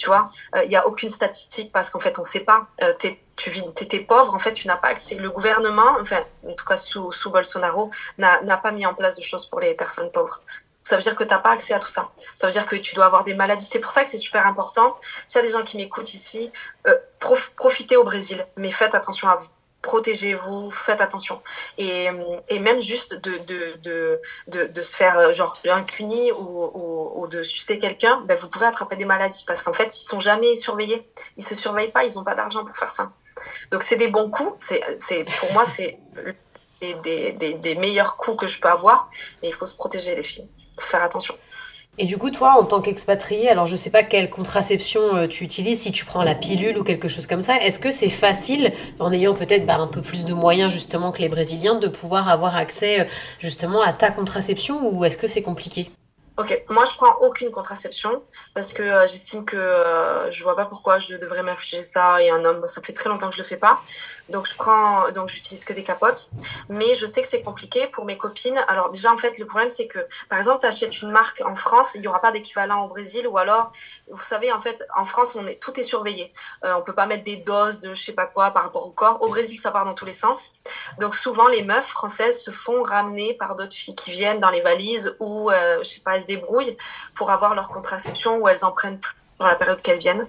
tu 0.00 0.06
vois, 0.06 0.24
il 0.54 0.60
euh, 0.60 0.66
n'y 0.66 0.76
a 0.76 0.86
aucune 0.86 1.10
statistique 1.10 1.72
parce 1.72 1.90
qu'en 1.90 2.00
fait, 2.00 2.18
on 2.18 2.22
ne 2.22 2.26
sait 2.26 2.40
pas. 2.40 2.66
Euh, 2.82 2.94
tu 3.36 3.50
étais 3.82 4.00
pauvre, 4.00 4.34
en 4.34 4.38
fait, 4.38 4.54
tu 4.54 4.66
n'as 4.66 4.78
pas 4.78 4.88
accès. 4.88 5.16
Le 5.16 5.30
gouvernement, 5.30 5.98
enfin, 6.00 6.24
en 6.48 6.54
tout 6.54 6.64
cas 6.64 6.78
sous, 6.78 7.12
sous 7.12 7.30
Bolsonaro, 7.30 7.90
n'a 8.16 8.56
pas 8.56 8.72
mis 8.72 8.86
en 8.86 8.94
place 8.94 9.16
de 9.16 9.22
choses 9.22 9.44
pour 9.46 9.60
les 9.60 9.74
personnes 9.74 10.10
pauvres. 10.10 10.42
Ça 10.82 10.96
veut 10.96 11.02
dire 11.02 11.14
que 11.14 11.22
tu 11.22 11.30
n'as 11.30 11.38
pas 11.38 11.50
accès 11.50 11.74
à 11.74 11.78
tout 11.78 11.90
ça. 11.90 12.08
Ça 12.34 12.46
veut 12.46 12.52
dire 12.52 12.64
que 12.64 12.76
tu 12.76 12.94
dois 12.94 13.04
avoir 13.04 13.24
des 13.24 13.34
maladies. 13.34 13.66
C'est 13.70 13.78
pour 13.78 13.90
ça 13.90 14.02
que 14.02 14.08
c'est 14.08 14.16
super 14.16 14.46
important. 14.46 14.96
S'il 15.26 15.36
y 15.36 15.44
a 15.44 15.46
des 15.46 15.52
gens 15.52 15.62
qui 15.64 15.76
m'écoutent 15.76 16.14
ici, 16.14 16.50
euh, 16.88 16.96
profitez 17.56 17.98
au 17.98 18.04
Brésil, 18.04 18.46
mais 18.56 18.70
faites 18.70 18.94
attention 18.94 19.28
à 19.28 19.36
vous 19.36 19.48
protégez-vous, 19.82 20.70
faites 20.70 21.00
attention. 21.00 21.40
Et, 21.78 22.08
et 22.48 22.58
même 22.58 22.80
juste 22.80 23.14
de, 23.14 23.38
de, 23.38 23.76
de, 23.82 24.20
de, 24.48 24.64
de 24.66 24.82
se 24.82 24.96
faire 24.96 25.18
euh, 25.18 25.32
genre 25.32 25.56
un 25.68 25.82
cuni 25.82 26.32
ou, 26.32 26.70
ou, 26.74 27.12
ou 27.22 27.26
de 27.26 27.42
sucer 27.42 27.78
quelqu'un, 27.78 28.22
ben 28.26 28.36
vous 28.36 28.48
pouvez 28.48 28.66
attraper 28.66 28.96
des 28.96 29.04
maladies 29.04 29.44
parce 29.46 29.62
qu'en 29.62 29.72
fait, 29.72 29.96
ils 29.96 30.06
sont 30.06 30.20
jamais 30.20 30.56
surveillés. 30.56 31.08
Ils 31.36 31.44
se 31.44 31.54
surveillent 31.54 31.92
pas, 31.92 32.04
ils 32.04 32.18
ont 32.18 32.24
pas 32.24 32.34
d'argent 32.34 32.64
pour 32.64 32.76
faire 32.76 32.90
ça. 32.90 33.12
Donc 33.70 33.82
c'est 33.82 33.96
des 33.96 34.08
bons 34.08 34.30
coups. 34.30 34.54
C'est, 34.58 34.82
c'est, 34.98 35.24
pour 35.38 35.52
moi, 35.52 35.64
c'est 35.64 35.98
des, 36.80 37.32
des, 37.32 37.54
des, 37.54 37.74
meilleurs 37.76 38.16
coups 38.16 38.38
que 38.38 38.46
je 38.46 38.60
peux 38.60 38.68
avoir. 38.68 39.10
Et 39.42 39.48
il 39.48 39.54
faut 39.54 39.66
se 39.66 39.76
protéger, 39.76 40.14
les 40.14 40.22
filles. 40.22 40.48
Faut 40.78 40.86
faire 40.86 41.02
attention. 41.02 41.36
Et 41.98 42.06
du 42.06 42.16
coup, 42.16 42.30
toi, 42.30 42.56
en 42.58 42.64
tant 42.64 42.80
qu'expatrié, 42.80 43.48
alors 43.48 43.66
je 43.66 43.76
sais 43.76 43.90
pas 43.90 44.02
quelle 44.02 44.30
contraception 44.30 45.16
euh, 45.16 45.26
tu 45.26 45.44
utilises, 45.44 45.82
si 45.82 45.92
tu 45.92 46.04
prends 46.04 46.22
la 46.22 46.34
pilule 46.34 46.78
ou 46.78 46.84
quelque 46.84 47.08
chose 47.08 47.26
comme 47.26 47.42
ça, 47.42 47.58
est-ce 47.58 47.78
que 47.78 47.90
c'est 47.90 48.08
facile, 48.08 48.72
en 48.98 49.12
ayant 49.12 49.34
peut-être 49.34 49.66
bah, 49.66 49.76
un 49.76 49.86
peu 49.86 50.00
plus 50.00 50.24
de 50.24 50.32
moyens 50.32 50.72
justement 50.72 51.12
que 51.12 51.20
les 51.20 51.28
Brésiliens, 51.28 51.74
de 51.74 51.88
pouvoir 51.88 52.28
avoir 52.28 52.56
accès 52.56 53.00
euh, 53.00 53.04
justement 53.38 53.82
à 53.82 53.92
ta 53.92 54.10
contraception 54.10 54.88
ou 54.90 55.04
est-ce 55.04 55.18
que 55.18 55.26
c'est 55.26 55.42
compliqué? 55.42 55.90
Ok, 56.40 56.64
moi 56.70 56.86
je 56.86 56.96
prends 56.96 57.18
aucune 57.20 57.50
contraception 57.50 58.22
parce 58.54 58.72
que 58.72 58.82
euh, 58.82 59.06
j'estime 59.06 59.44
que 59.44 59.58
euh, 59.58 60.30
je 60.30 60.42
vois 60.42 60.56
pas 60.56 60.64
pourquoi 60.64 60.98
je 60.98 61.16
devrais 61.16 61.42
m'infliger 61.42 61.82
ça 61.82 62.22
et 62.22 62.30
un 62.30 62.42
homme, 62.46 62.66
ça 62.66 62.80
fait 62.80 62.94
très 62.94 63.10
longtemps 63.10 63.28
que 63.28 63.34
je 63.34 63.42
le 63.42 63.46
fais 63.46 63.58
pas. 63.58 63.82
Donc 64.30 64.48
je 64.48 64.56
prends, 64.56 65.10
donc 65.10 65.28
j'utilise 65.28 65.66
que 65.66 65.74
des 65.74 65.84
capotes, 65.84 66.30
mais 66.70 66.94
je 66.94 67.04
sais 67.04 67.20
que 67.20 67.28
c'est 67.28 67.42
compliqué 67.42 67.86
pour 67.88 68.06
mes 68.06 68.16
copines. 68.16 68.58
Alors 68.68 68.90
déjà 68.90 69.12
en 69.12 69.18
fait 69.18 69.38
le 69.38 69.44
problème 69.44 69.68
c'est 69.68 69.86
que 69.86 69.98
par 70.30 70.38
exemple 70.38 70.60
tu 70.60 70.66
achètes 70.66 71.02
une 71.02 71.10
marque 71.10 71.42
en 71.44 71.54
France, 71.54 71.94
il 71.94 72.00
y 72.00 72.08
aura 72.08 72.22
pas 72.22 72.32
d'équivalent 72.32 72.86
au 72.86 72.88
Brésil 72.88 73.28
ou 73.28 73.36
alors 73.36 73.70
vous 74.08 74.22
savez 74.22 74.50
en 74.50 74.60
fait 74.60 74.82
en 74.96 75.04
France 75.04 75.38
tout 75.60 75.78
est 75.78 75.82
surveillé. 75.82 76.32
Euh, 76.64 76.72
on 76.78 76.80
peut 76.80 76.94
pas 76.94 77.04
mettre 77.04 77.24
des 77.24 77.36
doses 77.36 77.80
de 77.82 77.92
je 77.92 78.02
sais 78.02 78.14
pas 78.14 78.26
quoi 78.26 78.50
par 78.52 78.62
rapport 78.62 78.86
au 78.86 78.92
corps. 78.92 79.20
Au 79.20 79.28
Brésil 79.28 79.60
ça 79.60 79.72
part 79.72 79.84
dans 79.84 79.94
tous 79.94 80.06
les 80.06 80.14
sens. 80.14 80.52
Donc 81.00 81.16
souvent 81.16 81.48
les 81.48 81.64
meufs 81.64 81.88
françaises 81.88 82.42
se 82.42 82.50
font 82.50 82.82
ramener 82.82 83.34
par 83.34 83.56
d'autres 83.56 83.76
filles 83.76 83.94
qui 83.94 84.12
viennent 84.12 84.40
dans 84.40 84.48
les 84.48 84.62
valises 84.62 85.14
ou 85.20 85.50
euh, 85.50 85.78
je 85.82 85.88
sais 85.88 86.00
pas 86.00 86.29
débrouillent 86.34 86.76
pour 87.14 87.30
avoir 87.30 87.54
leur 87.54 87.68
contraception 87.70 88.38
ou 88.38 88.48
elles 88.48 88.64
en 88.64 88.72
prennent 88.72 88.98
plus 88.98 89.20
dans 89.40 89.46
la 89.46 89.56
période 89.56 89.82
qu'elles 89.82 89.98
viennent. 89.98 90.28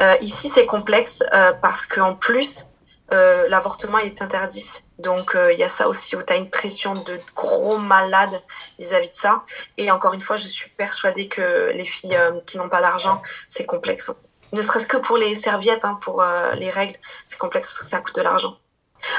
Euh, 0.00 0.16
ici, 0.20 0.48
c'est 0.48 0.66
complexe 0.66 1.22
euh, 1.32 1.52
parce 1.52 1.86
qu'en 1.86 2.14
plus, 2.14 2.68
euh, 3.12 3.46
l'avortement 3.48 3.98
est 3.98 4.20
interdit. 4.22 4.82
Donc, 4.98 5.36
il 5.52 5.58
y 5.58 5.62
a 5.62 5.68
ça 5.68 5.86
aussi 5.86 6.16
où 6.16 6.22
tu 6.22 6.32
as 6.32 6.36
une 6.36 6.50
pression 6.50 6.92
de 6.92 7.18
gros 7.36 7.78
malades 7.78 8.42
vis-à-vis 8.80 9.10
de 9.10 9.14
ça. 9.14 9.44
Et 9.76 9.90
encore 9.92 10.14
une 10.14 10.20
fois, 10.20 10.36
je 10.36 10.46
suis 10.46 10.70
persuadée 10.70 11.28
que 11.28 11.70
les 11.72 11.84
filles 11.84 12.18
qui 12.46 12.58
n'ont 12.58 12.68
pas 12.68 12.80
d'argent, 12.80 13.22
c'est 13.46 13.64
complexe. 13.64 14.10
Ne 14.52 14.62
serait-ce 14.62 14.88
que 14.88 14.96
pour 14.96 15.18
les 15.18 15.36
serviettes, 15.36 15.84
hein, 15.84 15.98
pour 16.00 16.24
les 16.54 16.70
règles, 16.70 16.96
c'est 17.26 17.38
complexe 17.38 17.68
parce 17.68 17.80
que 17.80 17.86
ça 17.86 18.00
coûte 18.00 18.16
de 18.16 18.22
l'argent. 18.22 18.56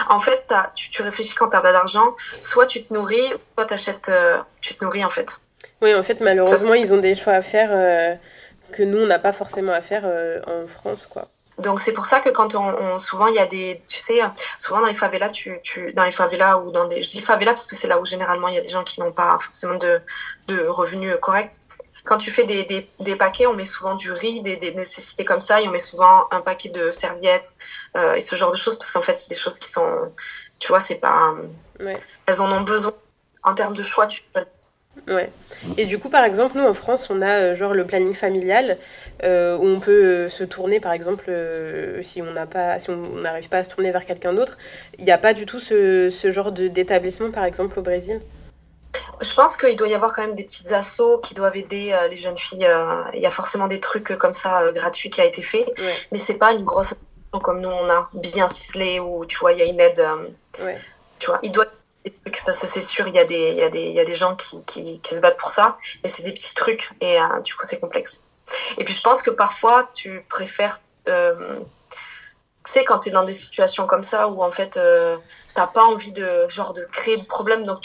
En 0.10 0.20
fait, 0.20 0.54
tu, 0.76 0.90
tu 0.90 1.02
réfléchis 1.02 1.36
quand 1.36 1.48
tu 1.48 1.56
n'as 1.56 1.62
pas 1.62 1.72
d'argent, 1.72 2.14
soit 2.42 2.66
tu 2.66 2.84
te 2.84 2.94
nourris, 2.94 3.34
soit 3.54 3.66
t'achètes, 3.66 4.12
tu 4.60 4.76
te 4.76 4.84
nourris 4.84 5.06
en 5.06 5.10
fait. 5.10 5.40
Oui, 5.82 5.94
en 5.94 6.04
fait, 6.04 6.20
malheureusement, 6.22 6.74
ils 6.74 6.94
ont 6.94 6.98
des 6.98 7.16
choix 7.16 7.34
à 7.34 7.42
faire 7.42 7.70
euh, 7.72 8.16
que 8.72 8.84
nous, 8.84 9.00
on 9.00 9.08
n'a 9.08 9.20
pas 9.20 9.32
forcément 9.34 9.72
à 9.74 9.82
faire 9.82 10.04
euh, 10.06 10.40
en 10.48 10.68
France, 10.68 11.08
quoi. 11.10 11.30
Donc 11.58 11.82
c'est 11.82 11.92
pour 11.92 12.06
ça 12.06 12.22
que 12.22 12.30
quand 12.30 12.56
on, 12.56 12.64
on, 12.64 13.00
souvent 13.00 13.28
il 13.28 13.36
y 13.36 13.40
a 13.40 13.46
des 13.46 13.82
tu 13.86 14.00
sais 14.00 14.22
souvent 14.58 14.80
dans 14.80 14.86
les 14.88 14.94
favelas 14.94 15.30
tu 15.30 15.60
tu 15.62 15.92
dans 15.92 16.06
les 16.06 16.12
favelas 16.14 16.58
ou 16.60 16.72
dans 16.72 16.88
des 16.88 17.04
je 17.04 17.10
dis 17.10 17.20
favelas 17.20 17.52
parce 17.52 17.68
que 17.68 17.76
c'est 17.76 17.90
là 17.90 18.00
où 18.00 18.06
généralement 18.06 18.48
il 18.48 18.56
y 18.56 18.58
a 18.58 18.62
des 18.62 18.70
gens 18.70 18.86
qui 18.86 19.02
n'ont 19.02 19.12
pas 19.12 19.38
forcément 19.42 19.76
de 19.76 20.00
de 20.48 20.66
revenus 20.68 21.14
corrects. 21.22 21.56
Quand 22.06 22.18
tu 22.18 22.32
fais 22.32 22.46
des, 22.46 22.64
des, 22.64 22.90
des 23.02 23.16
paquets, 23.18 23.46
on 23.46 23.54
met 23.54 23.66
souvent 23.66 23.96
du 23.96 24.10
riz, 24.14 24.42
des, 24.42 24.56
des 24.56 24.74
nécessités 24.74 25.26
comme 25.26 25.42
ça, 25.42 25.60
et 25.60 25.68
on 25.68 25.72
met 25.72 25.80
souvent 25.80 26.30
un 26.32 26.40
paquet 26.40 26.70
de 26.70 26.92
serviettes 26.92 27.56
euh, 27.98 28.14
et 28.14 28.22
ce 28.22 28.38
genre 28.38 28.52
de 28.52 28.58
choses 28.58 28.80
parce 28.80 28.94
qu'en 28.94 29.04
fait 29.04 29.18
c'est 29.18 29.30
des 29.34 29.40
choses 29.40 29.60
qui 29.60 29.70
sont 29.70 30.14
tu 30.60 30.70
vois 30.70 30.80
c'est 30.80 31.00
pas 31.00 31.34
Ouais. 31.82 31.92
elles 32.26 32.40
en 32.40 32.50
ont 32.54 32.62
besoin 32.62 32.94
en 33.44 33.54
termes 33.54 33.76
de 33.76 33.84
choix 33.84 34.08
tu 34.08 34.22
Ouais. 35.08 35.28
Et 35.78 35.86
du 35.86 35.98
coup, 36.00 36.10
par 36.10 36.24
exemple, 36.24 36.58
nous 36.58 36.66
en 36.66 36.74
France, 36.74 37.08
on 37.10 37.22
a 37.22 37.30
euh, 37.40 37.56
genre 37.56 37.74
le 37.74 37.86
planning 37.86 38.14
familial 38.14 38.78
euh, 39.24 39.58
où 39.58 39.66
on 39.68 39.80
peut 39.80 39.92
euh, 39.92 40.30
se 40.30 40.44
tourner, 40.44 40.80
par 40.80 40.92
exemple, 40.94 41.26
euh, 41.30 42.02
si 42.04 42.22
on 42.22 42.32
n'a 42.32 42.46
pas, 42.46 42.80
si 42.80 42.90
on 42.90 42.98
n'arrive 43.22 43.50
pas 43.50 43.58
à 43.58 43.64
se 43.64 43.70
tourner 43.70 43.92
vers 43.92 44.06
quelqu'un 44.06 44.34
d'autre. 44.34 44.58
Il 44.98 45.06
n'y 45.06 45.12
a 45.12 45.18
pas 45.18 45.34
du 45.34 45.46
tout 45.46 45.60
ce, 45.60 46.10
ce 46.10 46.32
genre 46.32 46.52
d'établissement, 46.52 47.32
par 47.32 47.46
exemple, 47.46 47.80
au 47.80 47.82
Brésil? 47.82 48.22
Je 49.22 49.34
pense 49.36 49.58
qu'il 49.58 49.76
doit 49.76 49.88
y 49.88 49.94
avoir 49.94 50.14
quand 50.14 50.22
même 50.22 50.36
des 50.36 50.46
petites 50.46 50.72
assos 50.72 51.18
qui 51.20 51.34
doivent 51.34 51.58
aider 51.58 51.94
les 52.10 52.16
jeunes 52.16 52.38
filles. 52.38 52.68
Il 53.14 53.20
y 53.20 53.26
a 53.26 53.30
forcément 53.30 53.68
des 53.68 53.80
trucs 53.80 54.16
comme 54.18 54.34
ça 54.34 54.64
gratuits 54.74 55.10
qui 55.10 55.20
a 55.22 55.26
été 55.26 55.42
fait, 55.42 55.66
Ouais. 55.66 55.94
mais 56.12 56.18
c'est 56.18 56.38
pas 56.38 56.54
une 56.54 56.64
grosse 56.64 56.96
comme 57.44 57.62
nous 57.62 57.70
on 57.70 57.90
a 57.90 58.10
bien 58.14 58.48
ciselé 58.48 59.00
où 59.00 59.26
tu 59.26 59.38
vois 59.38 59.52
il 59.54 59.60
y 59.60 59.62
a 59.62 59.66
une 59.66 59.80
aide. 59.80 60.02
Ouais. 60.64 60.78
tu 61.20 61.28
vois, 61.28 61.40
il 61.44 61.52
doit 61.52 61.66
des 62.06 62.12
trucs 62.12 62.44
parce 62.46 62.60
que 62.60 62.66
c'est 62.66 62.82
sûr 62.82 63.08
il 63.08 63.16
y 63.16 63.20
a 63.20 63.26
des 63.26 63.52
il 63.52 63.58
y 63.58 63.64
a 63.64 63.70
des 63.70 63.84
il 63.84 63.94
y 63.94 64.00
a 64.00 64.06
des 64.06 64.16
gens 64.16 64.36
qui 64.36 64.64
qui, 64.66 65.00
qui 65.02 65.16
se 65.16 65.22
battent 65.22 65.38
pour 65.38 65.50
ça, 65.50 65.78
mais 66.04 66.10
c'est 66.10 66.24
des 66.24 66.32
petits 66.32 66.56
trucs 66.56 66.92
et 67.02 67.20
euh, 67.20 67.42
du 67.42 67.54
coup 67.56 67.66
c'est 67.66 67.80
complexe. 67.80 68.24
Et 68.78 68.84
puis 68.84 68.94
je 68.94 69.02
pense 69.02 69.22
que 69.22 69.32
parfois 69.32 69.90
tu 69.94 70.26
préfères 70.30 70.78
euh, 71.08 71.60
tu 72.66 72.72
sais 72.72 72.84
quand 72.86 73.00
tu 73.00 73.10
es 73.10 73.12
dans 73.12 73.26
des 73.26 73.34
situations 73.34 73.88
comme 73.88 74.04
ça 74.04 74.28
où 74.28 74.44
en 74.44 74.52
fait 74.52 74.78
euh, 74.78 75.18
t'as 75.54 75.68
pas 75.68 75.84
envie 75.84 76.12
de 76.12 76.48
genre 76.50 76.74
de 76.74 76.84
créer 76.92 77.18
de 77.18 77.26
problèmes 77.26 77.66
donc 77.66 77.82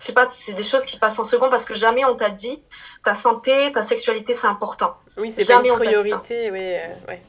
tu 0.00 0.06
sais 0.06 0.14
pas, 0.14 0.26
c'est 0.30 0.54
des 0.54 0.62
choses 0.62 0.86
qui 0.86 0.98
passent 0.98 1.18
en 1.18 1.24
second 1.24 1.50
parce 1.50 1.66
que 1.66 1.74
jamais 1.74 2.06
on 2.06 2.14
t'a 2.14 2.30
dit 2.30 2.62
ta 3.04 3.14
santé, 3.14 3.70
ta 3.72 3.82
sexualité, 3.82 4.32
c'est 4.32 4.46
important. 4.46 4.96
Oui, 5.18 5.32
c'est 5.36 5.46
pas 5.46 5.62
une 5.62 5.74
priorité. 5.74 6.50
Ouais, 6.50 6.80
euh, 6.82 7.06
ouais. 7.08 7.22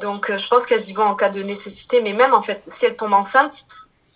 Donc, 0.00 0.30
euh, 0.30 0.36
je 0.36 0.48
pense 0.48 0.66
qu'elles 0.66 0.88
y 0.88 0.92
vont 0.92 1.04
en 1.04 1.16
cas 1.16 1.30
de 1.30 1.42
nécessité, 1.42 2.00
mais 2.02 2.12
même 2.12 2.32
en 2.32 2.42
fait, 2.42 2.62
si 2.66 2.86
elles 2.86 2.94
tombent 2.94 3.14
enceintes, 3.14 3.66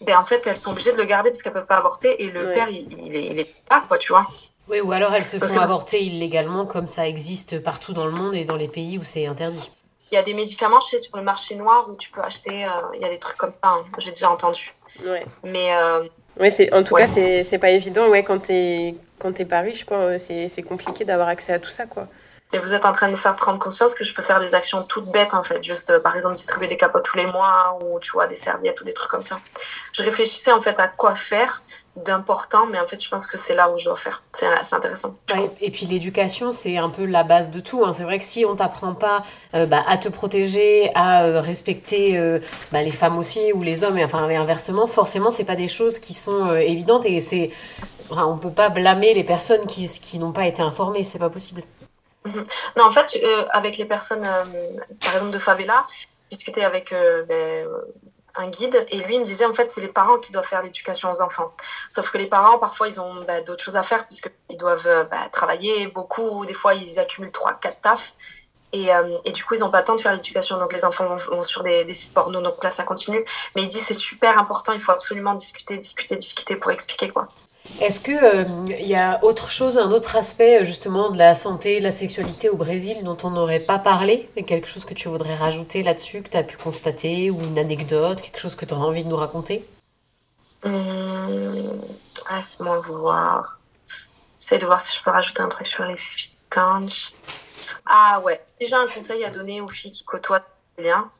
ben 0.06 0.16
en 0.18 0.24
fait, 0.24 0.46
elles 0.46 0.56
sont 0.56 0.70
obligées 0.72 0.92
de 0.92 0.98
le 0.98 1.04
garder 1.04 1.30
parce 1.30 1.42
qu'elles 1.42 1.52
peuvent 1.52 1.66
pas 1.66 1.76
avorter 1.78 2.22
et 2.24 2.30
le 2.30 2.46
Ouais. 2.46 2.52
père, 2.54 2.68
il, 2.70 2.86
il, 3.06 3.14
est, 3.16 3.24
il 3.26 3.38
est 3.38 3.54
pas, 3.68 3.82
quoi, 3.86 3.98
tu 3.98 4.12
vois. 4.12 4.26
Oui, 4.68 4.80
ou 4.80 4.92
alors 4.92 5.12
elles 5.14 5.24
se 5.24 5.38
font 5.38 5.58
avorter 5.60 6.02
illégalement 6.02 6.64
comme 6.64 6.86
ça 6.86 7.06
existe 7.08 7.60
partout 7.62 7.92
dans 7.92 8.06
le 8.06 8.12
monde 8.12 8.34
et 8.34 8.44
dans 8.44 8.56
les 8.56 8.68
pays 8.68 8.98
où 8.98 9.04
c'est 9.04 9.26
interdit. 9.26 9.70
Il 10.12 10.14
y 10.14 10.18
a 10.18 10.22
des 10.22 10.34
médicaments, 10.34 10.80
je 10.80 10.88
sais, 10.88 10.98
sur 10.98 11.16
le 11.16 11.22
marché 11.22 11.54
noir 11.56 11.86
où 11.88 11.96
tu 11.96 12.10
peux 12.10 12.20
acheter, 12.20 12.64
euh, 12.64 12.68
il 12.94 13.00
y 13.00 13.04
a 13.04 13.08
des 13.10 13.18
trucs 13.18 13.36
comme 13.36 13.50
ça, 13.50 13.56
hein, 13.70 13.84
j'ai 13.98 14.10
déjà 14.10 14.30
entendu. 14.30 14.72
Ouais. 15.06 15.24
Mais 15.44 15.72
euh, 15.74 16.04
Ouais, 16.38 16.50
c'est, 16.50 16.72
en 16.72 16.82
tout 16.82 16.94
Ouais. 16.94 17.06
cas, 17.06 17.12
c'est, 17.12 17.44
c'est 17.44 17.58
pas 17.58 17.70
évident. 17.70 18.08
Ouais, 18.08 18.22
quand 18.24 18.38
t'es, 18.40 18.94
quand 19.18 19.32
t'es 19.32 19.44
pas 19.44 19.60
riche, 19.60 19.84
quoi, 19.84 20.18
c'est, 20.18 20.48
c'est 20.48 20.62
compliqué 20.62 21.04
d'avoir 21.04 21.28
accès 21.28 21.52
à 21.52 21.58
tout 21.58 21.70
ça, 21.70 21.86
quoi. 21.86 22.08
Et 22.52 22.58
vous 22.58 22.74
êtes 22.74 22.84
en 22.84 22.92
train 22.92 23.08
de 23.08 23.16
faire 23.16 23.34
prendre 23.36 23.58
conscience 23.58 23.94
que 23.94 24.04
je 24.04 24.14
peux 24.14 24.22
faire 24.22 24.40
des 24.40 24.54
actions 24.54 24.82
toutes 24.82 25.10
bêtes, 25.10 25.34
en 25.34 25.42
fait. 25.42 25.62
Juste, 25.62 25.98
par 25.98 26.16
exemple, 26.16 26.34
distribuer 26.34 26.66
des 26.66 26.76
capotes 26.76 27.04
tous 27.04 27.16
les 27.16 27.26
mois 27.26 27.78
ou, 27.80 28.00
tu 28.00 28.12
vois, 28.12 28.26
des 28.26 28.34
serviettes 28.34 28.80
ou 28.80 28.84
des 28.84 28.92
trucs 28.92 29.10
comme 29.10 29.22
ça. 29.22 29.38
Je 29.92 30.02
réfléchissais, 30.02 30.52
en 30.52 30.60
fait, 30.60 30.78
à 30.80 30.88
quoi 30.88 31.14
faire 31.14 31.62
d'important, 31.96 32.66
mais 32.70 32.78
en 32.78 32.86
fait, 32.86 33.02
je 33.02 33.08
pense 33.08 33.26
que 33.26 33.36
c'est 33.36 33.54
là 33.54 33.70
où 33.70 33.76
je 33.76 33.84
dois 33.84 33.96
faire. 33.96 34.22
C'est 34.32 34.46
intéressant. 34.74 35.14
et 35.60 35.70
puis 35.70 35.86
l'éducation, 35.86 36.52
c'est 36.52 36.76
un 36.76 36.88
peu 36.88 37.04
la 37.04 37.24
base 37.24 37.50
de 37.50 37.60
tout. 37.60 37.84
Hein. 37.84 37.92
C'est 37.92 38.04
vrai 38.04 38.18
que 38.18 38.24
si 38.24 38.44
on 38.44 38.56
t'apprend 38.56 38.94
pas 38.94 39.24
euh, 39.54 39.66
bah, 39.66 39.82
à 39.86 39.96
te 39.98 40.08
protéger, 40.08 40.90
à 40.94 41.24
euh, 41.24 41.40
respecter 41.40 42.16
euh, 42.16 42.38
bah, 42.72 42.82
les 42.82 42.92
femmes 42.92 43.18
aussi 43.18 43.52
ou 43.54 43.62
les 43.62 43.82
hommes, 43.84 43.98
et 43.98 44.04
enfin 44.04 44.28
inversement, 44.28 44.86
forcément, 44.86 45.30
c'est 45.30 45.44
pas 45.44 45.56
des 45.56 45.68
choses 45.68 45.98
qui 45.98 46.14
sont 46.14 46.54
évidentes 46.54 47.04
et 47.06 47.20
c'est, 47.20 47.50
enfin, 48.10 48.26
on 48.26 48.38
peut 48.38 48.52
pas 48.52 48.68
blâmer 48.68 49.12
les 49.12 49.24
personnes 49.24 49.66
qui, 49.66 49.88
qui 50.00 50.18
n'ont 50.18 50.32
pas 50.32 50.46
été 50.46 50.62
informées. 50.62 51.04
C'est 51.04 51.18
pas 51.18 51.30
possible. 51.30 51.62
Mhm. 52.24 52.44
Non, 52.76 52.84
en 52.84 52.90
fait, 52.90 53.22
avec 53.50 53.78
les 53.78 53.86
personnes, 53.86 54.28
par 55.00 55.14
exemple 55.14 55.30
de 55.30 55.38
favela, 55.38 55.86
discuter 56.30 56.64
avec 56.64 56.94
ben, 57.28 57.66
un 58.36 58.48
guide 58.48 58.86
et 58.90 58.98
lui 58.98 59.14
il 59.14 59.20
me 59.20 59.24
disait 59.24 59.44
en 59.44 59.54
fait 59.54 59.70
c'est 59.70 59.80
les 59.80 59.88
parents 59.88 60.18
qui 60.18 60.32
doivent 60.32 60.46
faire 60.46 60.62
l'éducation 60.62 61.10
aux 61.10 61.20
enfants. 61.22 61.52
Sauf 61.88 62.10
que 62.10 62.18
les 62.18 62.26
parents 62.26 62.58
parfois 62.58 62.88
ils 62.88 63.00
ont 63.00 63.22
bah, 63.24 63.40
d'autres 63.42 63.62
choses 63.62 63.76
à 63.76 63.82
faire 63.82 64.06
puisqu'ils 64.06 64.56
doivent 64.56 64.86
euh, 64.86 65.04
bah, 65.04 65.28
travailler 65.32 65.86
beaucoup 65.88 66.44
des 66.46 66.54
fois 66.54 66.74
ils 66.74 66.98
accumulent 66.98 67.32
trois 67.32 67.54
quatre 67.54 67.80
tafs 67.80 68.14
et, 68.72 68.94
euh, 68.94 69.18
et, 69.24 69.32
du 69.32 69.44
coup 69.44 69.54
ils 69.54 69.60
n'ont 69.60 69.70
pas 69.70 69.80
le 69.80 69.84
temps 69.84 69.96
de 69.96 70.00
faire 70.00 70.12
l'éducation. 70.12 70.58
Donc 70.58 70.72
les 70.72 70.84
enfants 70.84 71.16
vont, 71.16 71.42
sur 71.42 71.64
des, 71.64 71.84
des 71.84 71.94
sites 71.94 72.14
porno. 72.14 72.40
Donc 72.40 72.62
là 72.62 72.70
ça 72.70 72.84
continue. 72.84 73.24
Mais 73.56 73.62
il 73.62 73.68
dit 73.68 73.78
c'est 73.78 73.94
super 73.94 74.38
important 74.38 74.72
il 74.72 74.80
faut 74.80 74.92
absolument 74.92 75.34
discuter 75.34 75.76
discuter 75.76 76.16
discuter 76.16 76.56
pour 76.56 76.70
expliquer 76.70 77.08
quoi 77.08 77.28
est-ce 77.80 78.00
qu'il 78.00 78.14
il 78.14 78.18
euh, 78.22 78.78
y 78.80 78.94
a 78.94 79.22
autre 79.24 79.50
chose, 79.50 79.78
un 79.78 79.90
autre 79.90 80.16
aspect 80.16 80.64
justement 80.64 81.10
de 81.10 81.18
la 81.18 81.34
santé, 81.34 81.78
de 81.78 81.84
la 81.84 81.92
sexualité 81.92 82.48
au 82.48 82.56
Brésil 82.56 82.98
dont 83.04 83.16
on 83.22 83.30
n'aurait 83.30 83.60
pas 83.60 83.78
parlé? 83.78 84.28
Quelque 84.46 84.68
chose 84.68 84.84
que 84.84 84.94
tu 84.94 85.08
voudrais 85.08 85.34
rajouter 85.34 85.82
là-dessus, 85.82 86.22
que 86.22 86.30
tu 86.30 86.36
as 86.36 86.42
pu 86.42 86.56
constater, 86.56 87.30
ou 87.30 87.40
une 87.42 87.58
anecdote, 87.58 88.20
quelque 88.20 88.38
chose 88.38 88.54
que 88.54 88.64
tu 88.64 88.74
aurais 88.74 88.86
envie 88.86 89.04
de 89.04 89.08
nous 89.08 89.16
raconter? 89.16 89.64
Hum, 90.64 91.80
Laisse-moi 92.30 92.80
voir. 92.80 93.58
J'essaie 94.38 94.58
de 94.58 94.66
voir 94.66 94.80
si 94.80 94.96
je 94.96 95.02
peux 95.02 95.10
rajouter 95.10 95.42
un 95.42 95.48
truc 95.48 95.66
sur 95.66 95.84
les 95.84 95.96
filles. 95.96 96.30
Ah 97.86 98.20
ouais, 98.24 98.44
déjà 98.58 98.80
un 98.80 98.88
conseil 98.88 99.24
à 99.24 99.30
donner 99.30 99.60
aux 99.60 99.68
filles 99.68 99.90
qui 99.90 100.04
côtoient 100.04 100.44
bien 100.78 101.10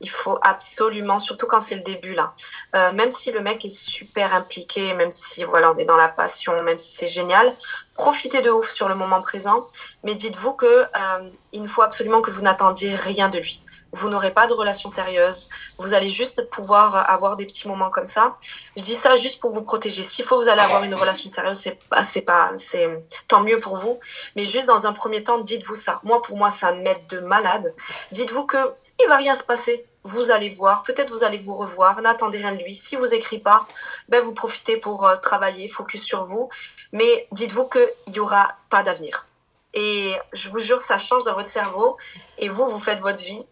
il 0.00 0.10
faut 0.10 0.38
absolument, 0.42 1.18
surtout 1.18 1.46
quand 1.46 1.60
c'est 1.60 1.74
le 1.74 1.82
début 1.82 2.14
là, 2.14 2.32
euh, 2.76 2.92
même 2.92 3.10
si 3.10 3.32
le 3.32 3.40
mec 3.40 3.64
est 3.64 3.68
super 3.70 4.34
impliqué, 4.34 4.94
même 4.94 5.10
si 5.10 5.44
voilà 5.44 5.72
on 5.72 5.76
est 5.78 5.84
dans 5.84 5.96
la 5.96 6.08
passion, 6.08 6.62
même 6.62 6.78
si 6.78 6.96
c'est 6.96 7.08
génial, 7.08 7.52
profitez 7.94 8.42
de 8.42 8.50
ouf 8.50 8.70
sur 8.70 8.88
le 8.88 8.94
moment 8.94 9.20
présent, 9.22 9.66
mais 10.04 10.14
dites-vous 10.14 10.52
que 10.52 10.66
euh, 10.66 11.30
il 11.52 11.66
faut 11.66 11.82
absolument 11.82 12.22
que 12.22 12.30
vous 12.30 12.42
n'attendiez 12.42 12.94
rien 12.94 13.28
de 13.28 13.38
lui. 13.38 13.64
Vous 13.92 14.10
n'aurez 14.10 14.32
pas 14.32 14.46
de 14.46 14.52
relation 14.52 14.90
sérieuse. 14.90 15.48
Vous 15.78 15.94
allez 15.94 16.10
juste 16.10 16.48
pouvoir 16.50 17.10
avoir 17.10 17.36
des 17.36 17.46
petits 17.46 17.68
moments 17.68 17.88
comme 17.88 18.04
ça. 18.04 18.36
Je 18.76 18.82
dis 18.82 18.94
ça 18.94 19.16
juste 19.16 19.40
pour 19.40 19.50
vous 19.50 19.62
protéger. 19.62 20.02
S'il 20.02 20.26
faut 20.26 20.36
vous 20.36 20.48
allez 20.48 20.60
avoir 20.60 20.84
une 20.84 20.94
relation 20.94 21.30
sérieuse, 21.30 21.56
c'est 21.56 21.78
pas, 21.88 22.04
c'est 22.04 22.22
pas, 22.22 22.52
c'est 22.58 22.86
tant 23.28 23.40
mieux 23.40 23.58
pour 23.60 23.76
vous. 23.76 23.98
Mais 24.36 24.44
juste 24.44 24.66
dans 24.66 24.86
un 24.86 24.92
premier 24.92 25.24
temps, 25.24 25.38
dites-vous 25.38 25.74
ça. 25.74 26.00
Moi, 26.02 26.20
pour 26.20 26.36
moi, 26.36 26.50
ça 26.50 26.72
m'aide 26.72 27.06
de 27.08 27.20
malade. 27.20 27.74
Dites-vous 28.12 28.44
que 28.44 28.58
il 29.00 29.08
va 29.08 29.16
rien 29.16 29.34
se 29.34 29.44
passer 29.44 29.86
vous 30.04 30.30
allez 30.30 30.48
voir, 30.50 30.82
peut-être 30.82 31.10
vous 31.10 31.24
allez 31.24 31.38
vous 31.38 31.54
revoir, 31.54 32.00
n'attendez 32.00 32.38
rien 32.38 32.54
de 32.54 32.62
lui. 32.62 32.74
Si 32.74 32.96
vous 32.96 33.12
écrit 33.12 33.38
pas, 33.38 33.66
ben 34.08 34.22
vous 34.22 34.34
profitez 34.34 34.76
pour 34.76 35.06
euh, 35.06 35.16
travailler, 35.16 35.68
focus 35.68 36.02
sur 36.02 36.24
vous, 36.24 36.48
mais 36.92 37.28
dites-vous 37.32 37.68
qu'il 37.68 37.88
n'y 38.08 38.20
aura 38.20 38.56
pas 38.70 38.82
d'avenir. 38.82 39.26
Et 39.74 40.14
je 40.32 40.48
vous 40.48 40.58
jure, 40.58 40.80
ça 40.80 40.98
change 40.98 41.24
dans 41.24 41.34
votre 41.34 41.48
cerveau, 41.48 41.96
et 42.38 42.48
vous, 42.48 42.66
vous 42.66 42.78
faites 42.78 43.00
votre 43.00 43.22
vie, 43.22 43.46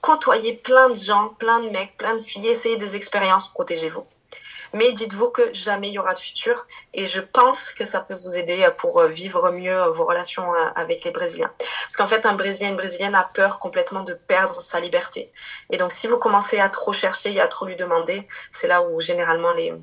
côtoyez 0.00 0.56
plein 0.56 0.90
de 0.90 0.94
gens, 0.94 1.30
plein 1.38 1.60
de 1.60 1.70
mecs, 1.70 1.96
plein 1.96 2.14
de 2.14 2.22
filles, 2.22 2.48
essayez 2.48 2.76
des 2.76 2.96
expériences, 2.96 3.48
protégez-vous. 3.48 4.06
Mais 4.74 4.92
dites-vous 4.92 5.30
que 5.30 5.42
jamais 5.52 5.88
il 5.88 5.94
y 5.94 5.98
aura 5.98 6.14
de 6.14 6.18
futur. 6.18 6.66
Et 6.94 7.06
je 7.06 7.20
pense 7.20 7.74
que 7.74 7.84
ça 7.84 8.00
peut 8.00 8.14
vous 8.14 8.36
aider 8.36 8.66
pour 8.78 9.00
euh, 9.00 9.08
vivre 9.08 9.50
mieux 9.52 9.76
euh, 9.76 9.90
vos 9.90 10.06
relations 10.06 10.54
euh, 10.54 10.68
avec 10.74 11.04
les 11.04 11.10
Brésiliens. 11.10 11.52
Parce 11.58 11.96
qu'en 11.96 12.08
fait, 12.08 12.24
un 12.24 12.34
Brésilien, 12.34 12.70
une 12.70 12.76
Brésilienne 12.76 13.14
a 13.14 13.28
peur 13.34 13.58
complètement 13.58 14.02
de 14.02 14.14
perdre 14.14 14.62
sa 14.62 14.80
liberté. 14.80 15.30
Et 15.70 15.76
donc, 15.76 15.92
si 15.92 16.06
vous 16.06 16.18
commencez 16.18 16.58
à 16.58 16.68
trop 16.68 16.92
chercher 16.92 17.34
et 17.34 17.40
à 17.40 17.48
trop 17.48 17.66
lui 17.66 17.76
demander, 17.76 18.26
c'est 18.50 18.68
là 18.68 18.82
où 18.82 19.00
généralement 19.00 19.52
les, 19.52 19.74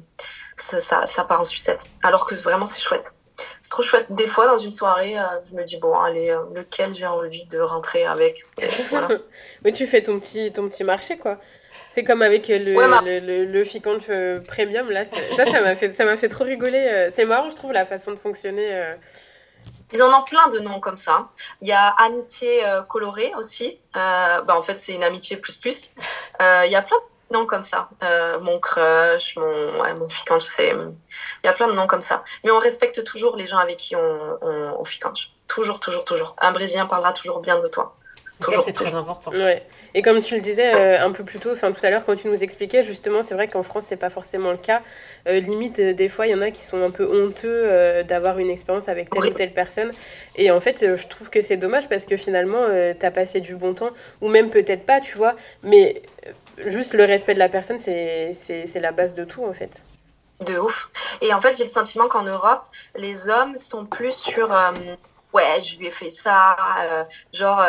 ça, 0.58 1.06
ça, 1.06 1.23
part 1.25 1.41
en 1.41 1.45
sucette. 1.45 1.86
Alors 2.04 2.25
que 2.25 2.36
vraiment, 2.36 2.65
c'est 2.65 2.82
chouette 2.82 3.15
c'est 3.62 3.69
trop 3.69 3.84
chouette. 3.84 4.12
Des 4.15 4.28
fois, 4.28 4.47
dans 4.47 4.58
une 4.58 4.71
soirée, 4.73 5.15
je 5.49 5.56
me 5.56 5.63
dis, 5.63 5.78
bon, 5.78 5.97
allez, 5.97 6.36
lequel 6.54 6.93
j'ai 6.93 7.06
envie 7.06 7.45
de 7.45 7.60
rentrer 7.60 8.04
avec? 8.04 8.45
Mais 9.63 9.71
tu 9.71 9.88
fais 9.88 10.04
ton 10.04 10.19
petit, 10.19 10.52
ton 10.52 10.67
petit 10.67 10.84
marché, 10.84 11.17
quoi. 11.17 11.39
C'est 11.93 12.04
comme 12.04 12.21
avec 12.21 12.47
le, 12.47 12.58
le, 12.58 13.19
le, 13.19 13.45
le, 13.45 14.41
Premium, 14.41 14.89
là. 14.89 15.06
Ça, 15.06 15.45
ça 15.45 15.62
m'a 15.62 15.75
fait, 15.75 15.93
ça 15.93 16.17
fait 16.17 16.30
trop 16.30 16.43
rigoler. 16.43 16.78
Euh. 16.78 17.12
C'est 17.15 17.25
marrant, 17.25 17.49
je 17.49 17.56
trouve, 17.56 17.71
la 17.71 17.86
façon 17.86 18.12
de 18.12 18.17
fonctionner. 18.17 18.73
Euh. 18.73 18.93
Ils 19.91 20.04
en 20.04 20.19
ont 20.19 20.23
plein 20.23 20.47
de 20.49 20.60
noms 20.60 20.80
comme 20.80 20.97
ça. 20.97 21.30
Il 21.62 21.67
y 21.67 21.71
a 21.71 21.88
Amitié 21.88 22.65
euh, 22.65 22.84
Colorée 22.84 23.32
aussi. 23.38 23.80
bah, 23.93 24.43
en 24.49 24.62
fait, 24.62 24.78
c'est 24.78 24.93
une 24.93 25.04
amitié 25.04 25.38
plus 25.38 25.58
plus. 25.58 25.95
il 26.39 26.71
y 26.71 26.75
a 26.75 26.82
plein 26.84 26.97
de 27.32 27.38
noms 27.38 27.47
comme 27.47 27.63
ça. 27.63 27.89
mon 28.41 28.60
crush, 28.60 29.36
mon, 29.38 29.82
ouais, 29.82 29.93
mon 29.95 30.08
ficant, 30.08 30.39
sais. 30.39 30.73
Il 31.43 31.47
y 31.47 31.49
a 31.49 31.54
plein 31.54 31.67
de 31.67 31.73
noms 31.73 31.88
comme 31.88 32.02
ça. 32.02 32.23
Mais 32.43 32.52
on 32.52 32.60
respecte 32.60 33.04
toujours 33.04 33.36
les 33.36 33.47
gens 33.47 33.58
avec 33.58 33.78
qui 33.78 33.95
on, 33.95 34.38
on, 34.41 34.78
on 34.80 34.84
Toujours, 35.47 35.80
toujours, 35.80 36.06
toujours. 36.06 36.36
Un 36.39 36.52
Brésilien 36.52 36.86
parlera 36.86 37.12
toujours 37.12 37.41
bien 37.41 37.60
de 37.60 37.67
toi. 37.67 37.95
Toujours, 38.39 38.63
c'est 38.63 38.73
très 38.73 38.93
important. 38.93 39.32
Ouais. 39.32 39.67
Et 39.95 40.02
comme 40.02 40.19
tu 40.21 40.36
le 40.36 40.41
disais 40.41 40.73
euh, 40.75 41.04
un 41.04 41.12
peu 41.12 41.23
plus 41.23 41.39
tôt, 41.39 41.52
enfin 41.52 41.71
tout 41.71 41.84
à 41.84 41.89
l'heure 41.89 42.06
quand 42.06 42.15
tu 42.15 42.28
nous 42.28 42.43
expliquais, 42.43 42.84
justement, 42.84 43.21
c'est 43.23 43.34
vrai 43.34 43.47
qu'en 43.47 43.63
France 43.63 43.86
c'est 43.88 43.97
pas 43.97 44.10
forcément 44.10 44.52
le 44.52 44.58
cas. 44.58 44.82
Euh, 45.28 45.39
limite, 45.39 45.80
euh, 45.80 45.93
des 45.93 46.10
fois, 46.10 46.28
il 46.28 46.32
y 46.32 46.36
en 46.36 46.41
a 46.41 46.52
qui 46.52 46.63
sont 46.63 46.82
un 46.84 46.91
peu 46.91 47.06
honteux 47.06 48.04
d'avoir 48.04 48.39
une 48.39 48.49
expérience 48.49 48.89
avec 48.89 49.10
telle 49.10 49.25
ou 49.25 49.34
telle 49.34 49.54
personne. 49.54 49.91
Et 50.36 50.52
en 50.52 50.60
fait, 50.60 50.95
je 50.95 51.08
trouve 51.08 51.30
que 51.30 51.41
c'est 51.41 51.58
dommage 51.58 51.89
parce 51.89 52.06
que 52.06 52.17
finalement, 52.17 52.65
tu 52.99 53.06
as 53.06 53.12
passé 53.12 53.41
du 53.41 53.56
bon 53.56 53.73
temps, 53.73 53.89
ou 54.21 54.30
même 54.30 54.49
peut-être 54.49 54.86
pas, 54.86 54.99
tu 55.02 55.17
vois. 55.17 55.36
Mais 55.63 56.02
juste 56.67 56.93
le 56.93 57.06
respect 57.06 57.34
de 57.34 57.39
la 57.39 57.49
personne, 57.49 57.80
c'est 57.80 58.34
la 58.75 58.91
base 58.91 59.13
de 59.13 59.23
tout 59.23 59.43
en 59.43 59.54
fait. 59.54 59.84
De 60.45 60.58
ouf. 60.58 60.89
Et 61.21 61.34
en 61.34 61.41
fait, 61.41 61.58
j'ai 61.58 61.65
le 61.65 61.69
sentiment 61.69 62.08
qu'en 62.08 62.23
Europe, 62.23 62.63
les 62.95 63.30
hommes 63.30 63.58
sont 63.58 63.86
plus 63.86 64.15
sur 64.15 64.54
ouais, 65.34 65.62
je 65.62 65.78
lui 65.78 65.88
ai 65.88 65.92
fait 65.92 66.10
ça, 66.10 66.56
genre, 67.34 67.63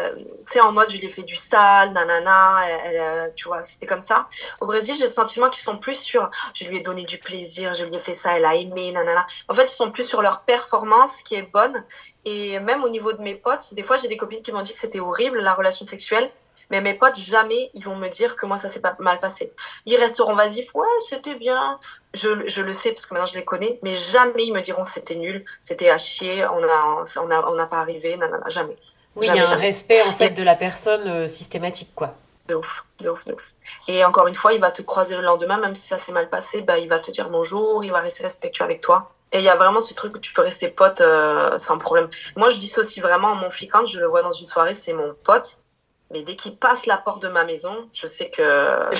euh, 0.00 0.10
tu 0.16 0.24
sais, 0.46 0.60
en 0.60 0.72
mode, 0.72 0.90
je 0.90 0.98
lui 0.98 1.06
ai 1.06 1.10
fait 1.10 1.22
du 1.22 1.36
sale, 1.36 1.92
nanana, 1.92 2.66
elle, 2.84 2.96
euh, 2.98 3.28
tu 3.36 3.48
vois, 3.48 3.62
c'était 3.62 3.86
comme 3.86 4.00
ça. 4.00 4.28
Au 4.60 4.66
Brésil, 4.66 4.96
j'ai 4.98 5.04
le 5.04 5.10
sentiment 5.10 5.50
qu'ils 5.50 5.62
sont 5.62 5.78
plus 5.78 5.94
sur, 5.94 6.30
je 6.52 6.68
lui 6.68 6.78
ai 6.78 6.80
donné 6.80 7.04
du 7.04 7.18
plaisir, 7.18 7.74
je 7.74 7.84
lui 7.84 7.94
ai 7.94 7.98
fait 7.98 8.14
ça, 8.14 8.36
elle 8.36 8.44
a 8.44 8.54
aimé, 8.54 8.92
nanana. 8.92 9.26
En 9.48 9.54
fait, 9.54 9.64
ils 9.64 9.76
sont 9.76 9.90
plus 9.90 10.04
sur 10.04 10.22
leur 10.22 10.42
performance 10.42 11.22
qui 11.22 11.36
est 11.36 11.42
bonne. 11.42 11.84
Et 12.24 12.58
même 12.60 12.82
au 12.82 12.88
niveau 12.88 13.12
de 13.12 13.22
mes 13.22 13.34
potes, 13.34 13.74
des 13.74 13.84
fois, 13.84 13.96
j'ai 13.96 14.08
des 14.08 14.16
copines 14.16 14.42
qui 14.42 14.50
m'ont 14.52 14.62
dit 14.62 14.72
que 14.72 14.78
c'était 14.78 15.00
horrible, 15.00 15.40
la 15.40 15.54
relation 15.54 15.84
sexuelle. 15.84 16.30
Mais 16.74 16.80
mes 16.80 16.94
potes, 16.94 17.16
jamais 17.16 17.70
ils 17.74 17.84
vont 17.84 17.94
me 17.94 18.08
dire 18.08 18.34
que 18.34 18.46
moi, 18.46 18.56
ça 18.56 18.68
s'est 18.68 18.80
pas 18.80 18.96
mal 18.98 19.20
passé. 19.20 19.52
Ils 19.86 19.94
resteront 19.94 20.34
vasifs, 20.34 20.74
ouais, 20.74 20.88
c'était 21.08 21.36
bien. 21.36 21.78
Je, 22.14 22.48
je, 22.48 22.62
le 22.62 22.72
sais 22.72 22.90
parce 22.90 23.06
que 23.06 23.14
maintenant 23.14 23.28
je 23.28 23.36
les 23.36 23.44
connais, 23.44 23.78
mais 23.84 23.94
jamais 23.94 24.46
ils 24.46 24.52
me 24.52 24.60
diront 24.60 24.82
c'était 24.82 25.14
nul, 25.14 25.44
c'était 25.60 25.88
à 25.88 25.98
chier, 25.98 26.44
on 26.46 26.60
n'a 26.60 27.04
on 27.22 27.30
a, 27.30 27.48
on 27.48 27.58
a 27.60 27.66
pas 27.66 27.78
arrivé, 27.78 28.16
nanana, 28.16 28.48
jamais. 28.48 28.76
Oui, 29.14 29.24
il 29.28 29.36
y 29.36 29.38
a 29.38 29.48
un 29.48 29.54
respect 29.54 30.02
en 30.02 30.12
fait 30.14 30.30
de 30.30 30.42
la 30.42 30.56
personne 30.56 31.06
euh, 31.06 31.28
systématique, 31.28 31.92
quoi. 31.94 32.16
De 32.48 32.56
ouf, 32.56 32.86
de 32.98 33.08
ouf, 33.08 33.24
de 33.24 33.34
ouf. 33.34 33.52
Et 33.86 34.04
encore 34.04 34.26
une 34.26 34.34
fois, 34.34 34.52
il 34.52 34.60
va 34.60 34.72
te 34.72 34.82
croiser 34.82 35.14
le 35.14 35.22
lendemain, 35.22 35.58
même 35.58 35.76
si 35.76 35.86
ça 35.86 35.96
s'est 35.96 36.12
mal 36.12 36.28
passé, 36.28 36.62
bah, 36.62 36.76
il 36.78 36.88
va 36.88 36.98
te 36.98 37.12
dire 37.12 37.30
bonjour, 37.30 37.84
il 37.84 37.92
va 37.92 38.00
rester 38.00 38.24
respectueux 38.24 38.64
avec 38.64 38.80
toi. 38.80 39.12
Et 39.30 39.38
il 39.38 39.44
y 39.44 39.48
a 39.48 39.54
vraiment 39.54 39.80
ce 39.80 39.94
truc 39.94 40.16
où 40.16 40.18
tu 40.18 40.34
peux 40.34 40.42
rester 40.42 40.68
pote 40.68 41.00
euh, 41.00 41.56
sans 41.58 41.78
problème. 41.78 42.08
Moi, 42.36 42.48
je 42.48 42.58
dissocie 42.58 43.00
vraiment 43.00 43.36
mon 43.36 43.50
fille 43.50 43.68
quand 43.68 43.86
je 43.86 44.00
le 44.00 44.06
vois 44.06 44.22
dans 44.22 44.32
une 44.32 44.48
soirée, 44.48 44.74
c'est 44.74 44.92
mon 44.92 45.14
pote. 45.22 45.63
Mais 46.10 46.22
dès 46.22 46.36
qu'il 46.36 46.56
passe 46.56 46.86
la 46.86 46.96
porte 46.96 47.22
de 47.22 47.28
ma 47.28 47.44
maison, 47.44 47.88
je 47.92 48.06
sais 48.06 48.30
que 48.30 48.42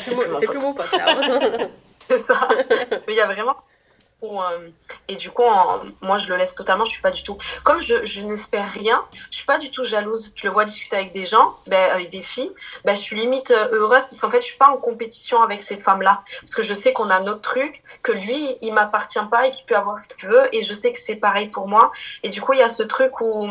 c'est 0.01 0.17
plus, 0.17 0.47
plus, 0.47 0.61
mon 0.61 0.75
pote. 0.75 0.87
c'est 2.09 2.19
ça. 2.19 2.49
Mais 2.91 3.13
il 3.13 3.15
y 3.15 3.21
a 3.21 3.27
vraiment 3.27 3.57
euh, 4.25 4.69
et 5.09 5.17
du 5.17 5.31
coup, 5.31 5.43
moi, 6.03 6.19
je 6.19 6.29
le 6.29 6.37
laisse 6.37 6.55
totalement. 6.55 6.85
Je 6.85 6.93
suis 6.93 7.03
pas 7.03 7.11
du 7.11 7.23
tout. 7.23 7.37
Comme 7.63 7.81
je, 7.81 8.05
je 8.05 8.23
n'espère 8.23 8.69
rien, 8.69 9.05
je 9.31 9.37
suis 9.37 9.47
pas 9.47 9.59
du 9.59 9.71
tout 9.71 9.85
jalouse. 9.85 10.33
Je 10.35 10.47
le 10.47 10.53
vois 10.53 10.65
discuter 10.65 10.97
avec 10.97 11.13
des 11.13 11.27
gens, 11.27 11.57
ben, 11.67 11.91
avec 11.93 12.11
des 12.11 12.23
filles. 12.23 12.53
Ben, 12.85 12.95
je 12.95 13.01
suis 13.01 13.19
limite 13.19 13.51
euh, 13.51 13.69
heureuse 13.73 14.05
parce 14.05 14.21
qu'en 14.21 14.31
fait, 14.31 14.41
je 14.41 14.47
suis 14.47 14.59
pas 14.59 14.69
en 14.69 14.77
compétition 14.77 15.43
avec 15.43 15.63
ces 15.63 15.77
femmes-là. 15.77 16.23
Parce 16.41 16.55
que 16.55 16.63
je 16.63 16.75
sais 16.75 16.93
qu'on 16.93 17.11
a 17.11 17.21
notre 17.21 17.43
truc, 17.43 17.83
que 18.03 18.13
lui, 18.13 18.57
il 18.63 18.73
m'appartient 18.73 19.25
pas 19.31 19.47
et 19.47 19.51
qu'il 19.51 19.67
peut 19.67 19.77
avoir 19.77 19.99
ce 19.99 20.09
qu'il 20.09 20.29
veut. 20.29 20.55
Et 20.55 20.63
je 20.63 20.75
sais 20.75 20.93
que 20.93 20.99
c'est 20.99 21.17
pareil 21.17 21.49
pour 21.49 21.69
moi. 21.69 21.91
Et 22.23 22.29
du 22.29 22.41
coup, 22.41 22.53
il 22.53 22.61
y 22.61 22.63
a 22.63 22.69
ce 22.69 22.83
truc 22.83 23.21
où 23.21 23.49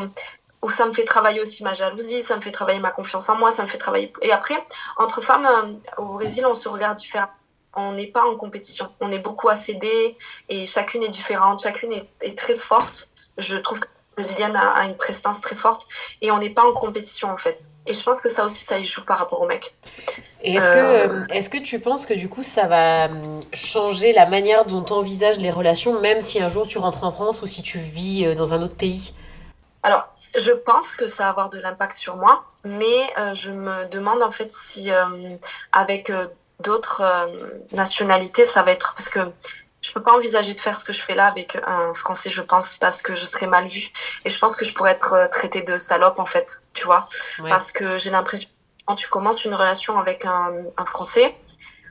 où 0.63 0.69
ça 0.69 0.85
me 0.85 0.93
fait 0.93 1.03
travailler 1.03 1.41
aussi 1.41 1.63
ma 1.63 1.73
jalousie, 1.73 2.21
ça 2.21 2.37
me 2.37 2.41
fait 2.41 2.51
travailler 2.51 2.79
ma 2.79 2.91
confiance 2.91 3.29
en 3.29 3.37
moi, 3.37 3.51
ça 3.51 3.63
me 3.63 3.67
fait 3.67 3.77
travailler. 3.77 4.11
Et 4.21 4.31
après, 4.31 4.55
entre 4.97 5.21
femmes 5.21 5.45
euh, 5.45 6.01
au 6.01 6.13
Brésil, 6.13 6.45
on 6.45 6.55
se 6.55 6.69
regarde 6.69 6.97
différemment 6.97 7.33
on 7.75 7.93
n'est 7.93 8.07
pas 8.07 8.23
en 8.25 8.35
compétition. 8.35 8.87
On 8.99 9.11
est 9.11 9.19
beaucoup 9.19 9.49
à 9.49 9.55
céder 9.55 10.15
et 10.49 10.65
chacune 10.65 11.03
est 11.03 11.09
différente, 11.09 11.63
chacune 11.63 11.91
est, 11.91 12.37
très 12.37 12.55
forte. 12.55 13.09
Je 13.37 13.57
trouve 13.57 13.79
que 13.79 13.87
brésilienne 14.15 14.55
a, 14.55 14.85
une 14.85 14.95
prestance 14.95 15.41
très 15.41 15.55
forte 15.55 15.87
et 16.21 16.29
on 16.29 16.37
n'est 16.37 16.51
pas 16.51 16.63
en 16.63 16.73
compétition 16.73 17.29
en 17.31 17.37
fait. 17.37 17.63
Et 17.87 17.93
je 17.93 18.03
pense 18.03 18.21
que 18.21 18.29
ça 18.29 18.45
aussi, 18.45 18.63
ça 18.63 18.77
y 18.77 18.85
joue 18.85 19.03
par 19.05 19.17
rapport 19.17 19.41
au 19.41 19.47
mec. 19.47 19.73
Et 20.43 20.53
est-ce 20.53 20.65
que, 20.65 21.33
est 21.33 21.49
que 21.49 21.57
tu 21.57 21.79
penses 21.79 22.05
que 22.05 22.13
du 22.13 22.29
coup, 22.29 22.43
ça 22.43 22.67
va 22.67 23.05
hum, 23.05 23.39
changer 23.53 24.13
la 24.13 24.25
manière 24.25 24.65
dont 24.65 24.83
tu 24.83 24.93
envisages 24.93 25.39
les 25.39 25.49
relations, 25.49 25.99
même 25.99 26.21
si 26.21 26.41
un 26.41 26.47
jour 26.47 26.67
tu 26.67 26.77
rentres 26.77 27.03
en 27.03 27.11
France 27.11 27.41
ou 27.41 27.47
si 27.47 27.63
tu 27.63 27.79
vis 27.79 28.35
dans 28.35 28.53
un 28.53 28.61
autre 28.61 28.75
pays? 28.75 29.13
Alors, 29.81 30.12
je 30.35 30.51
pense 30.51 30.95
que 30.95 31.07
ça 31.07 31.23
va 31.23 31.29
avoir 31.29 31.49
de 31.49 31.59
l'impact 31.59 31.95
sur 31.97 32.17
moi, 32.17 32.45
mais 32.63 33.07
je 33.33 33.51
me 33.51 33.85
demande 33.89 34.21
en 34.21 34.31
fait 34.31 34.51
si 34.51 34.89
avec 35.71 36.11
d'autres 36.59 37.03
nationalités, 37.71 38.45
ça 38.45 38.63
va 38.63 38.71
être 38.71 38.95
parce 38.95 39.09
que 39.09 39.19
je 39.83 39.91
peux 39.93 40.01
pas 40.01 40.13
envisager 40.13 40.53
de 40.53 40.59
faire 40.59 40.77
ce 40.77 40.85
que 40.85 40.93
je 40.93 41.01
fais 41.01 41.13
là 41.13 41.27
avec 41.27 41.57
un 41.67 41.93
français, 41.93 42.31
je 42.31 42.41
pense, 42.41 42.77
parce 42.77 43.01
que 43.01 43.15
je 43.15 43.25
serais 43.25 43.47
mal 43.47 43.67
vue. 43.67 43.89
Et 44.23 44.29
je 44.29 44.39
pense 44.39 44.55
que 44.55 44.63
je 44.65 44.73
pourrais 44.73 44.91
être 44.91 45.13
euh, 45.13 45.27
traitée 45.27 45.61
de 45.61 45.77
salope, 45.77 46.19
en 46.19 46.25
fait, 46.25 46.63
tu 46.73 46.85
vois. 46.85 47.07
Parce 47.49 47.73
que 47.73 47.97
j'ai 47.97 48.09
l'impression, 48.09 48.49
quand 48.85 48.95
tu 48.95 49.09
commences 49.09 49.43
une 49.43 49.53
relation 49.53 49.99
avec 49.99 50.25
un, 50.25 50.53
un 50.77 50.85
français, 50.85 51.35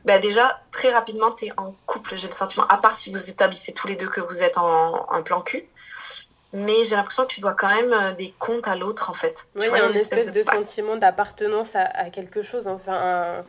ben 0.06 0.20
déjà, 0.20 0.62
très 0.72 0.90
rapidement, 0.90 1.32
tu 1.32 1.46
es 1.46 1.52
en 1.58 1.72
couple, 1.86 2.16
j'ai 2.16 2.28
le 2.28 2.32
sentiment, 2.32 2.66
à 2.68 2.78
part 2.78 2.94
si 2.94 3.12
vous 3.12 3.30
établissez 3.30 3.72
tous 3.74 3.86
les 3.88 3.96
deux 3.96 4.08
que 4.08 4.22
vous 4.22 4.42
êtes 4.42 4.56
en, 4.56 5.06
en 5.08 5.22
plan 5.22 5.42
cul. 5.42 5.68
Mais 6.52 6.84
j'ai 6.84 6.96
l'impression 6.96 7.24
que 7.24 7.32
tu 7.32 7.40
dois 7.40 7.54
quand 7.54 7.74
même 7.74 7.92
euh, 7.92 8.12
des 8.12 8.34
comptes 8.38 8.68
à 8.68 8.76
l'autre, 8.76 9.10
en 9.10 9.14
fait. 9.14 9.48
Oui, 9.54 9.66
il 9.70 9.78
y 9.78 9.80
a 9.80 9.88
une 9.88 9.94
espèce 9.94 10.30
de, 10.30 10.42
sentiment 10.42 10.96
d'appartenance 10.96 11.74
à, 11.74 11.84
à, 11.84 12.10
quelque 12.10 12.42
chose, 12.42 12.68
enfin, 12.68 12.92
un 12.92 13.44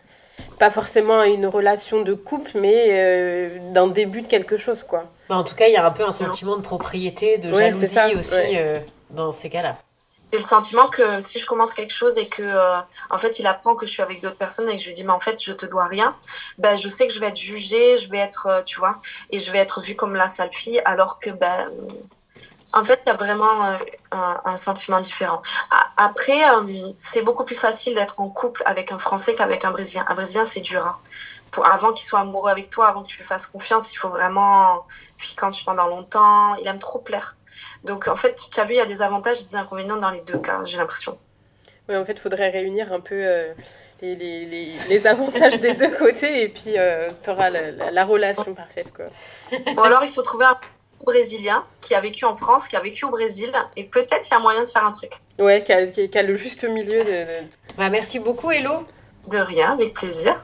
pas 0.60 0.70
forcément 0.70 1.24
une 1.24 1.46
relation 1.46 2.02
de 2.02 2.14
couple, 2.14 2.52
mais 2.56 2.88
euh, 2.90 3.74
d'un 3.74 3.88
début 3.88 4.22
de 4.22 4.28
quelque 4.28 4.58
chose, 4.58 4.84
quoi. 4.84 5.06
Bah, 5.30 5.38
en 5.38 5.44
tout 5.44 5.56
cas, 5.56 5.68
il 5.68 5.74
y 5.74 5.78
a 5.78 5.86
un 5.86 5.92
peu 5.92 6.04
un 6.04 6.12
sentiment 6.12 6.58
de 6.58 6.62
propriété, 6.62 7.38
de 7.38 7.52
jalousie 7.52 8.16
aussi 8.16 8.36
euh, 8.56 8.78
dans 9.10 9.32
ces 9.32 9.50
cas-là. 9.50 9.78
J'ai 10.32 10.40
le 10.40 10.46
sentiment 10.46 10.88
que 10.88 11.22
si 11.22 11.38
je 11.38 11.46
commence 11.46 11.76
quelque 11.76 11.94
chose 11.94 12.18
et 12.18 12.26
que 12.26 12.42
euh, 12.42 12.80
en 13.12 13.20
fait 13.20 13.38
il 13.38 13.46
apprend 13.46 13.76
que 13.76 13.86
je 13.86 13.92
suis 13.92 14.02
avec 14.02 14.20
d'autres 14.20 14.38
personnes 14.38 14.68
et 14.68 14.78
que 14.78 14.82
je 14.82 14.88
lui 14.88 14.94
dis 14.96 15.04
mais 15.04 15.12
en 15.12 15.20
fait 15.20 15.40
je 15.40 15.54
te 15.54 15.68
dois 15.68 15.86
rien, 15.86 16.16
ben 16.58 16.76
je 16.76 16.90
sais 16.90 17.08
que 17.08 17.14
je 17.14 17.20
vais 17.20 17.28
être 17.28 17.38
jugée, 17.38 18.00
je 18.00 18.10
vais 18.10 18.18
être 18.18 18.64
tu 18.66 18.80
vois 18.80 18.96
et 19.30 19.38
je 19.38 19.52
vais 19.52 19.60
être 19.60 19.80
vue 19.82 19.96
comme 19.96 20.16
la 20.16 20.28
sale 20.28 20.50
fille 20.52 20.82
alors 20.86 21.20
que 21.20 21.30
ben 21.30 21.70
en 22.72 22.84
fait, 22.84 23.02
il 23.06 23.10
y 23.10 23.12
a 23.12 23.16
vraiment 23.16 23.66
euh, 23.66 23.78
un, 24.46 24.58
sentiment 24.58 25.00
différent. 25.02 25.42
Après, 25.98 26.44
euh, 26.50 26.92
c'est 26.98 27.22
beaucoup 27.22 27.44
plus 27.44 27.56
facile 27.56 27.96
d'être 27.96 28.22
en 28.22 28.30
couple 28.30 28.64
avec 28.66 28.92
un 28.92 29.00
Français 29.00 29.36
qu'avec 29.36 29.66
un 29.66 29.72
Brésilien. 29.72 30.06
Un 30.08 30.16
Brésilien, 30.16 30.46
c'est 30.46 30.62
dur. 30.62 30.86
Hein. 30.86 30.98
Pour, 31.52 31.66
avant 31.66 31.92
qu'il 31.92 32.06
soit 32.06 32.22
amoureux 32.22 32.50
avec 32.50 32.70
toi, 32.70 32.88
avant 32.88 33.04
que 33.04 33.08
tu 33.08 33.18
lui 33.18 33.26
fasses 33.26 33.48
confiance, 33.48 33.94
il 33.94 33.98
faut 33.98 34.10
vraiment, 34.10 34.86
quand 35.36 35.52
tu 35.52 35.66
pendant 35.66 35.88
longtemps, 35.88 36.56
il 36.56 36.68
aime 36.68 36.80
trop 36.80 37.00
plaire. 37.00 37.38
Donc, 37.84 38.08
en 38.08 38.16
fait, 38.16 38.36
tu 38.52 38.60
as 38.60 38.66
vu, 38.66 38.74
il 38.74 38.78
y 38.78 38.82
a 38.82 38.86
des 38.86 39.02
avantages 39.02 39.42
et 39.42 39.46
des 39.46 39.56
inconvénients 39.56 39.98
dans 39.98 40.12
les 40.12 40.22
deux 40.22 40.40
cas, 40.40 40.62
j'ai 40.66 40.78
l'impression. 40.78 41.20
Oui, 41.90 41.98
en 41.98 42.06
fait, 42.06 42.14
il 42.14 42.20
faudrait 42.20 42.50
réunir 42.50 42.92
un 42.94 43.02
peu 43.02 43.16
euh, 43.16 43.54
les, 44.02 44.16
les, 44.16 44.80
les, 44.88 45.08
avantages 45.08 45.60
des 45.60 45.74
deux 45.74 45.92
côtés 45.96 46.44
et 46.44 46.50
puis 46.50 46.76
tu 47.24 47.30
auras 47.30 47.50
la, 47.50 47.92
la, 47.92 48.06
relation 48.06 48.56
parfaite. 48.56 48.92
Quoi. 48.94 49.06
Bon, 49.76 49.84
alors, 49.84 50.04
il 50.04 50.10
faut 50.10 50.22
trouver 50.22 50.46
un 50.46 50.58
brésilien 51.04 51.64
qui 51.82 51.96
a 51.96 52.02
vécu 52.02 52.26
en 52.26 52.36
France, 52.36 52.68
qui 52.68 52.76
a 52.76 52.80
vécu 52.80 53.06
au 53.06 53.10
Brésil, 53.10 53.52
et 53.76 53.84
peut-être 53.84 54.28
il 54.28 54.32
y 54.32 54.36
a 54.36 54.40
moyen 54.40 54.64
de 54.64 54.68
faire 54.68 54.86
un 54.86 54.92
truc. 54.92 55.12
Ouais, 55.40 55.64
qui 55.64 55.72
a, 55.74 56.24
le 56.24 56.36
juste 56.36 56.64
milieu 56.64 57.04
de... 57.04 57.26
Bah, 57.78 57.90
merci 57.90 58.20
beaucoup, 58.20 58.52
Hello. 58.52 58.86
De 59.30 59.38
rien, 59.38 59.72
avec 59.72 59.94
plaisir. 59.94 60.44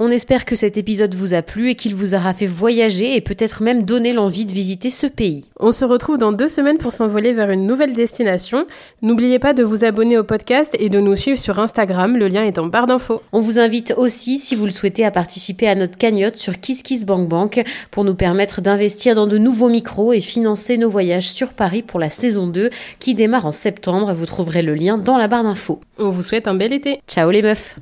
On 0.00 0.12
espère 0.12 0.44
que 0.44 0.54
cet 0.54 0.76
épisode 0.76 1.16
vous 1.16 1.34
a 1.34 1.42
plu 1.42 1.70
et 1.70 1.74
qu'il 1.74 1.96
vous 1.96 2.14
aura 2.14 2.32
fait 2.32 2.46
voyager 2.46 3.16
et 3.16 3.20
peut-être 3.20 3.64
même 3.64 3.82
donner 3.82 4.12
l'envie 4.12 4.44
de 4.44 4.52
visiter 4.52 4.90
ce 4.90 5.08
pays. 5.08 5.46
On 5.58 5.72
se 5.72 5.84
retrouve 5.84 6.18
dans 6.18 6.30
deux 6.30 6.46
semaines 6.46 6.78
pour 6.78 6.92
s'envoler 6.92 7.32
vers 7.32 7.50
une 7.50 7.66
nouvelle 7.66 7.94
destination. 7.94 8.64
N'oubliez 9.02 9.40
pas 9.40 9.54
de 9.54 9.64
vous 9.64 9.84
abonner 9.84 10.16
au 10.16 10.22
podcast 10.22 10.76
et 10.78 10.88
de 10.88 11.00
nous 11.00 11.16
suivre 11.16 11.40
sur 11.40 11.58
Instagram, 11.58 12.16
le 12.16 12.28
lien 12.28 12.44
est 12.44 12.60
en 12.60 12.66
barre 12.66 12.86
d'infos. 12.86 13.22
On 13.32 13.40
vous 13.40 13.58
invite 13.58 13.92
aussi, 13.96 14.38
si 14.38 14.54
vous 14.54 14.66
le 14.66 14.70
souhaitez, 14.70 15.04
à 15.04 15.10
participer 15.10 15.66
à 15.66 15.74
notre 15.74 15.98
cagnotte 15.98 16.36
sur 16.36 16.60
KissKissBankBank 16.60 17.64
pour 17.90 18.04
nous 18.04 18.14
permettre 18.14 18.60
d'investir 18.60 19.16
dans 19.16 19.26
de 19.26 19.36
nouveaux 19.36 19.68
micros 19.68 20.12
et 20.12 20.20
financer 20.20 20.78
nos 20.78 20.90
voyages 20.90 21.30
sur 21.30 21.52
Paris 21.52 21.82
pour 21.82 21.98
la 21.98 22.08
saison 22.08 22.46
2 22.46 22.70
qui 23.00 23.16
démarre 23.16 23.46
en 23.46 23.52
septembre. 23.52 24.12
Vous 24.12 24.26
trouverez 24.26 24.62
le 24.62 24.76
lien 24.76 24.96
dans 24.96 25.18
la 25.18 25.26
barre 25.26 25.42
d'infos. 25.42 25.80
On 25.98 26.10
vous 26.10 26.22
souhaite 26.22 26.46
un 26.46 26.54
bel 26.54 26.72
été. 26.72 27.00
Ciao 27.08 27.32
les 27.32 27.42
meufs 27.42 27.74